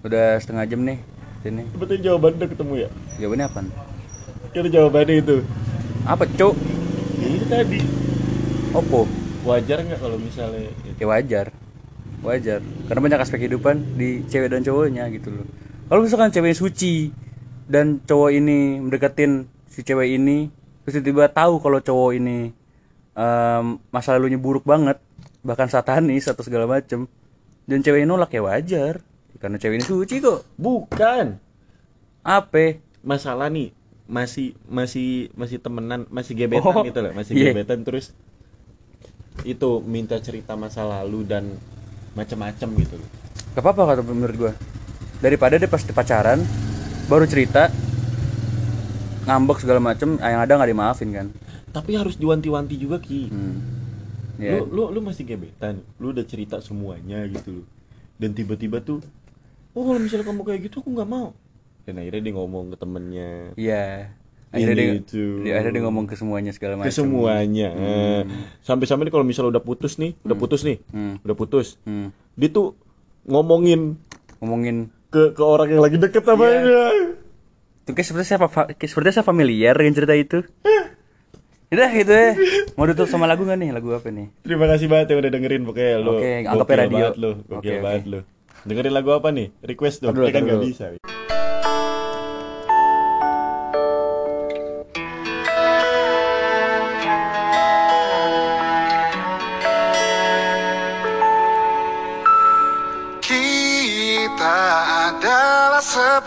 Udah 0.00 0.40
setengah 0.40 0.64
jam 0.64 0.80
nih 0.82 0.98
sini. 1.44 1.62
Sebetulnya 1.76 2.02
jawaban 2.08 2.40
udah 2.40 2.48
ketemu 2.48 2.74
ya? 2.86 2.88
Jawabannya 3.20 3.46
apa 3.52 3.60
Kira 4.52 4.68
jawabannya 4.68 5.24
itu. 5.24 5.40
Apa 6.04 6.28
cuk? 6.28 6.52
Ya 7.24 7.28
itu 7.32 7.46
tadi. 7.48 7.80
Opo? 8.76 9.08
Wajar 9.48 9.80
nggak 9.80 9.96
kalau 9.96 10.20
misalnya 10.20 10.68
ya 11.00 11.06
wajar. 11.08 11.56
Wajar. 12.20 12.60
Karena 12.84 13.00
banyak 13.00 13.20
aspek 13.24 13.48
kehidupan 13.48 13.96
di 13.96 14.20
cewek 14.28 14.52
dan 14.52 14.60
cowoknya 14.60 15.08
gitu 15.08 15.32
loh. 15.32 15.48
Kalau 15.88 16.04
misalkan 16.04 16.28
cewek 16.28 16.52
suci 16.52 17.16
dan 17.64 18.04
cowok 18.04 18.30
ini 18.36 18.76
mendekatin 18.76 19.48
si 19.72 19.80
cewek 19.80 20.20
ini 20.20 20.52
terus 20.84 21.00
tiba-tiba 21.00 21.32
tahu 21.32 21.56
kalau 21.56 21.80
cowok 21.80 22.10
ini 22.20 22.52
em, 23.16 23.64
masa 23.88 24.20
lalunya 24.20 24.36
buruk 24.36 24.68
banget 24.68 25.00
bahkan 25.40 25.72
satanis 25.72 26.28
atau 26.28 26.44
segala 26.44 26.68
macem 26.68 27.08
dan 27.64 27.80
cewek 27.80 28.04
ini 28.04 28.08
nolak 28.12 28.28
ya 28.36 28.44
wajar. 28.44 29.00
Karena 29.40 29.56
cewek 29.56 29.80
ini 29.80 29.86
suci 29.88 30.20
kok. 30.20 30.44
Bukan. 30.60 31.40
Apa? 32.20 32.76
Masalah 33.00 33.48
nih 33.48 33.81
Masih 34.12 34.52
Masih 34.68 35.32
Masih 35.32 35.56
temenan 35.56 36.04
Masih 36.12 36.36
gebetan 36.36 36.76
Oh, 36.76 36.84
gitu 36.84 37.00
loh 37.00 37.16
Masih 37.16 37.32
iya. 37.32 37.56
gebetan. 37.56 37.80
Terus 37.80 38.12
Itu 39.42 39.80
minta 39.80 40.20
cerita 40.20 40.52
masa 40.54 40.84
lalu 40.84 41.24
dan 41.24 41.56
Macem-macem 42.12 42.68
gitu 42.76 43.00
loh. 43.00 43.08
Gak 43.56 43.64
apa-apa 43.64 43.96
kata 43.96 44.00
menurut 44.04 44.36
gua. 44.36 44.52
Daripada 45.24 45.56
dia 45.56 45.64
pas 45.64 45.80
pacaran 45.80 46.44
baru 47.08 47.24
cerita 47.24 47.72
ngambek 49.24 49.64
segala 49.64 49.80
macem 49.80 50.18
yang 50.20 50.42
ada 50.44 50.60
nggak 50.60 50.70
dimaafin 50.76 51.08
kan? 51.14 51.26
Tapi 51.72 51.96
harus 51.96 52.20
diwanti-wanti 52.20 52.76
juga 52.76 53.00
Ki. 53.00 53.32
Hmm. 53.32 53.56
ya 54.36 54.60
lu, 54.60 54.68
lu, 54.68 54.82
lu 54.92 55.00
masih 55.00 55.24
gebetan. 55.24 55.80
Lu 55.96 56.12
udah 56.12 56.26
cerita 56.28 56.60
semuanya 56.60 57.24
gitu 57.32 57.64
loh. 57.64 57.66
Dan 58.20 58.36
tiba-tiba 58.36 58.84
tuh 58.84 59.00
Oh 59.72 59.88
kalau 59.88 60.00
misalnya 60.04 60.28
kamu 60.28 60.42
kayak 60.44 60.60
gitu 60.68 60.84
aku 60.84 60.92
nggak 60.92 61.08
mau 61.08 61.32
Dan 61.82 61.94
akhirnya 61.96 62.22
dia 62.22 62.34
ngomong 62.34 62.64
ke 62.68 62.76
temennya 62.76 63.30
Iya. 63.54 64.14
Akhirnya 64.48 64.74
dia, 64.74 64.84
Ini 64.86 65.00
itu. 65.00 65.24
dia 65.40 65.52
akhirnya 65.54 65.74
dia 65.74 65.84
ngomong 65.84 66.04
ke 66.04 66.14
semuanya 66.14 66.50
segala 66.50 66.76
macam. 66.76 66.86
ke 66.86 66.92
semuanya 66.92 67.68
Eh, 67.70 68.20
sampai-sampai 68.60 69.04
nih 69.04 69.12
kalau 69.12 69.24
misalnya 69.24 69.50
udah 69.50 69.62
putus 69.62 69.96
nih 69.96 70.12
udah 70.20 70.36
putus 70.36 70.60
nih 70.60 70.76
Hmm. 70.88 71.16
udah 71.18 71.32
putus 71.32 71.80
Hmm. 71.82 72.12
dia 72.34 72.48
tuh 72.48 72.76
ngomongin 73.24 73.96
Ngomongin 74.38 74.76
ke 75.08 75.30
ke 75.30 75.40
orang 75.40 75.68
yang 75.68 75.80
lagi 75.80 75.96
deket 75.96 76.20
sama 76.20 76.44
Iya. 76.44 76.60
dia 76.60 76.84
itu 77.80 77.90
kayak 77.90 78.06
seperti 78.06 78.26
saya 78.26 78.38
kayak 78.70 78.86
seperti 78.86 79.08
saya 79.10 79.22
familiar 79.22 79.72
dengan 79.72 79.92
cerita 79.92 80.12
itu. 80.12 80.38
Udah 81.68 81.88
gitu 81.90 82.12
ya. 82.12 82.30
Mau 82.76 82.84
tutup 82.84 83.06
sama 83.06 83.24
lagu 83.24 83.42
gak 83.42 83.56
nih? 83.56 83.70
Lagu 83.70 83.88
apa 83.90 84.06
nih? 84.06 84.28
terima 84.42 84.66
kasih 84.66 84.86
banget 84.86 85.06
yang 85.08 85.18
udah 85.18 85.32
dengerin 85.32 85.62
pokoknya 85.62 85.92
lo 85.96 86.12
Oke, 86.14 86.30
anggapnya 86.42 86.60
gokil 86.60 86.76
radio. 86.76 86.96
banget 87.00 87.14
lo 87.16 87.30
gokil 87.40 87.56
Oke, 87.56 87.70
oke. 87.70 87.80
banget 87.80 88.02
lo 88.06 88.20
dengerin 88.62 88.92
lagu 88.92 89.10
apa 89.10 89.28
nih 89.30 89.46
request 89.62 89.96
dong 90.00 90.12
kita 90.14 90.30
kan 90.30 90.42
dulu. 90.44 90.62
bisa 90.62 90.86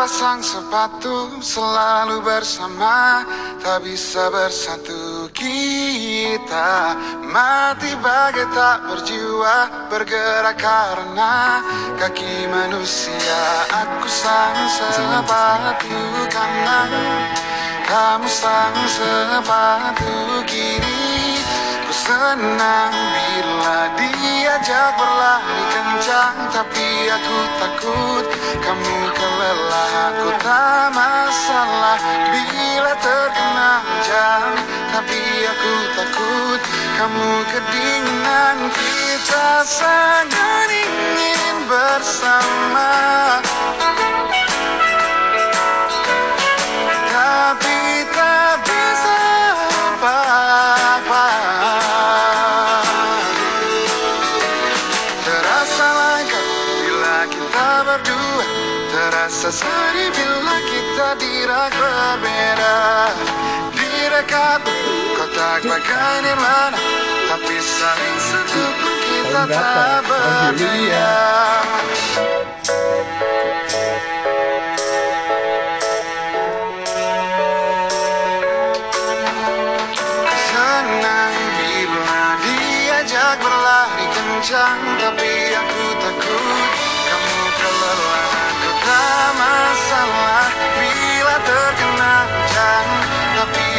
sepasang 0.05 0.45
sepatu 0.45 1.41
Selalu 1.41 2.21
bersama 2.21 3.25
Tak 3.57 3.81
bisa 3.81 4.29
bersatu 4.29 5.25
Kita. 5.33 6.93
Mati 7.25 7.89
bagai 8.05 8.45
tak 8.53 8.85
berjiwa 8.85 9.89
Bergerak 9.89 10.61
karena 10.61 11.65
Kaki 11.97 12.45
manusia. 12.53 13.41
Aku 13.73 14.05
sang 14.05 14.69
sepatu 14.69 15.97
kanan 16.29 16.89
Kamu 17.89 18.29
sang 18.29 18.77
sepatu 18.85 20.45
kiri 20.45 21.04
senang 22.05 22.93
bila 22.93 23.89
diajak 23.97 24.93
berlari 24.93 25.61
kencang 25.73 26.37
Tapi 26.53 26.87
aku 27.09 27.37
takut 27.57 28.25
kamu 28.61 28.97
kelelahan. 29.17 30.13
Aku 30.13 30.29
tak 30.37 30.93
masalah 30.93 31.97
bila 32.29 32.93
terkena 33.01 33.71
hujan 33.81 34.43
Tapi 34.93 35.21
aku 35.49 35.73
takut 35.97 36.61
kamu 37.01 37.31
kedinginan 37.49 38.57
Kita 38.69 39.65
sangat 39.65 40.44
kau 65.55 65.63
tak 65.63 65.71
bagai 65.71 66.15
nirwana 66.27 66.79
Tapi 67.31 67.55
saling 67.63 68.19
sentuh 68.19 68.71
pun 68.75 68.95
kita 69.07 69.41
tak 69.55 69.99
berdaya 70.03 71.15
Senang 80.35 81.35
bila 81.55 82.23
diajak 82.43 83.39
berlari 83.39 84.05
kencang 84.11 84.79
Tapi 84.99 85.31
aku 85.55 85.83
takut 86.03 86.69
kamu 86.83 87.39
kelelahan 87.55 88.53
Ku 88.59 88.71
tak 88.83 89.27
masalah 89.39 90.47
bila 90.75 91.35
terkena 91.47 92.15
hujan. 92.27 92.87
Tapi 93.35 93.74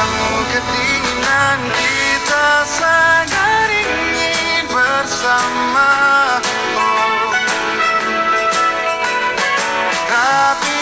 kamu 0.00 0.32
kedinginan 0.48 1.60
Kita 1.76 2.48
sangat 2.64 3.68
ingin 3.68 4.64
bersama 4.72 5.92
oh. 6.80 7.28
Tapi 10.08 10.79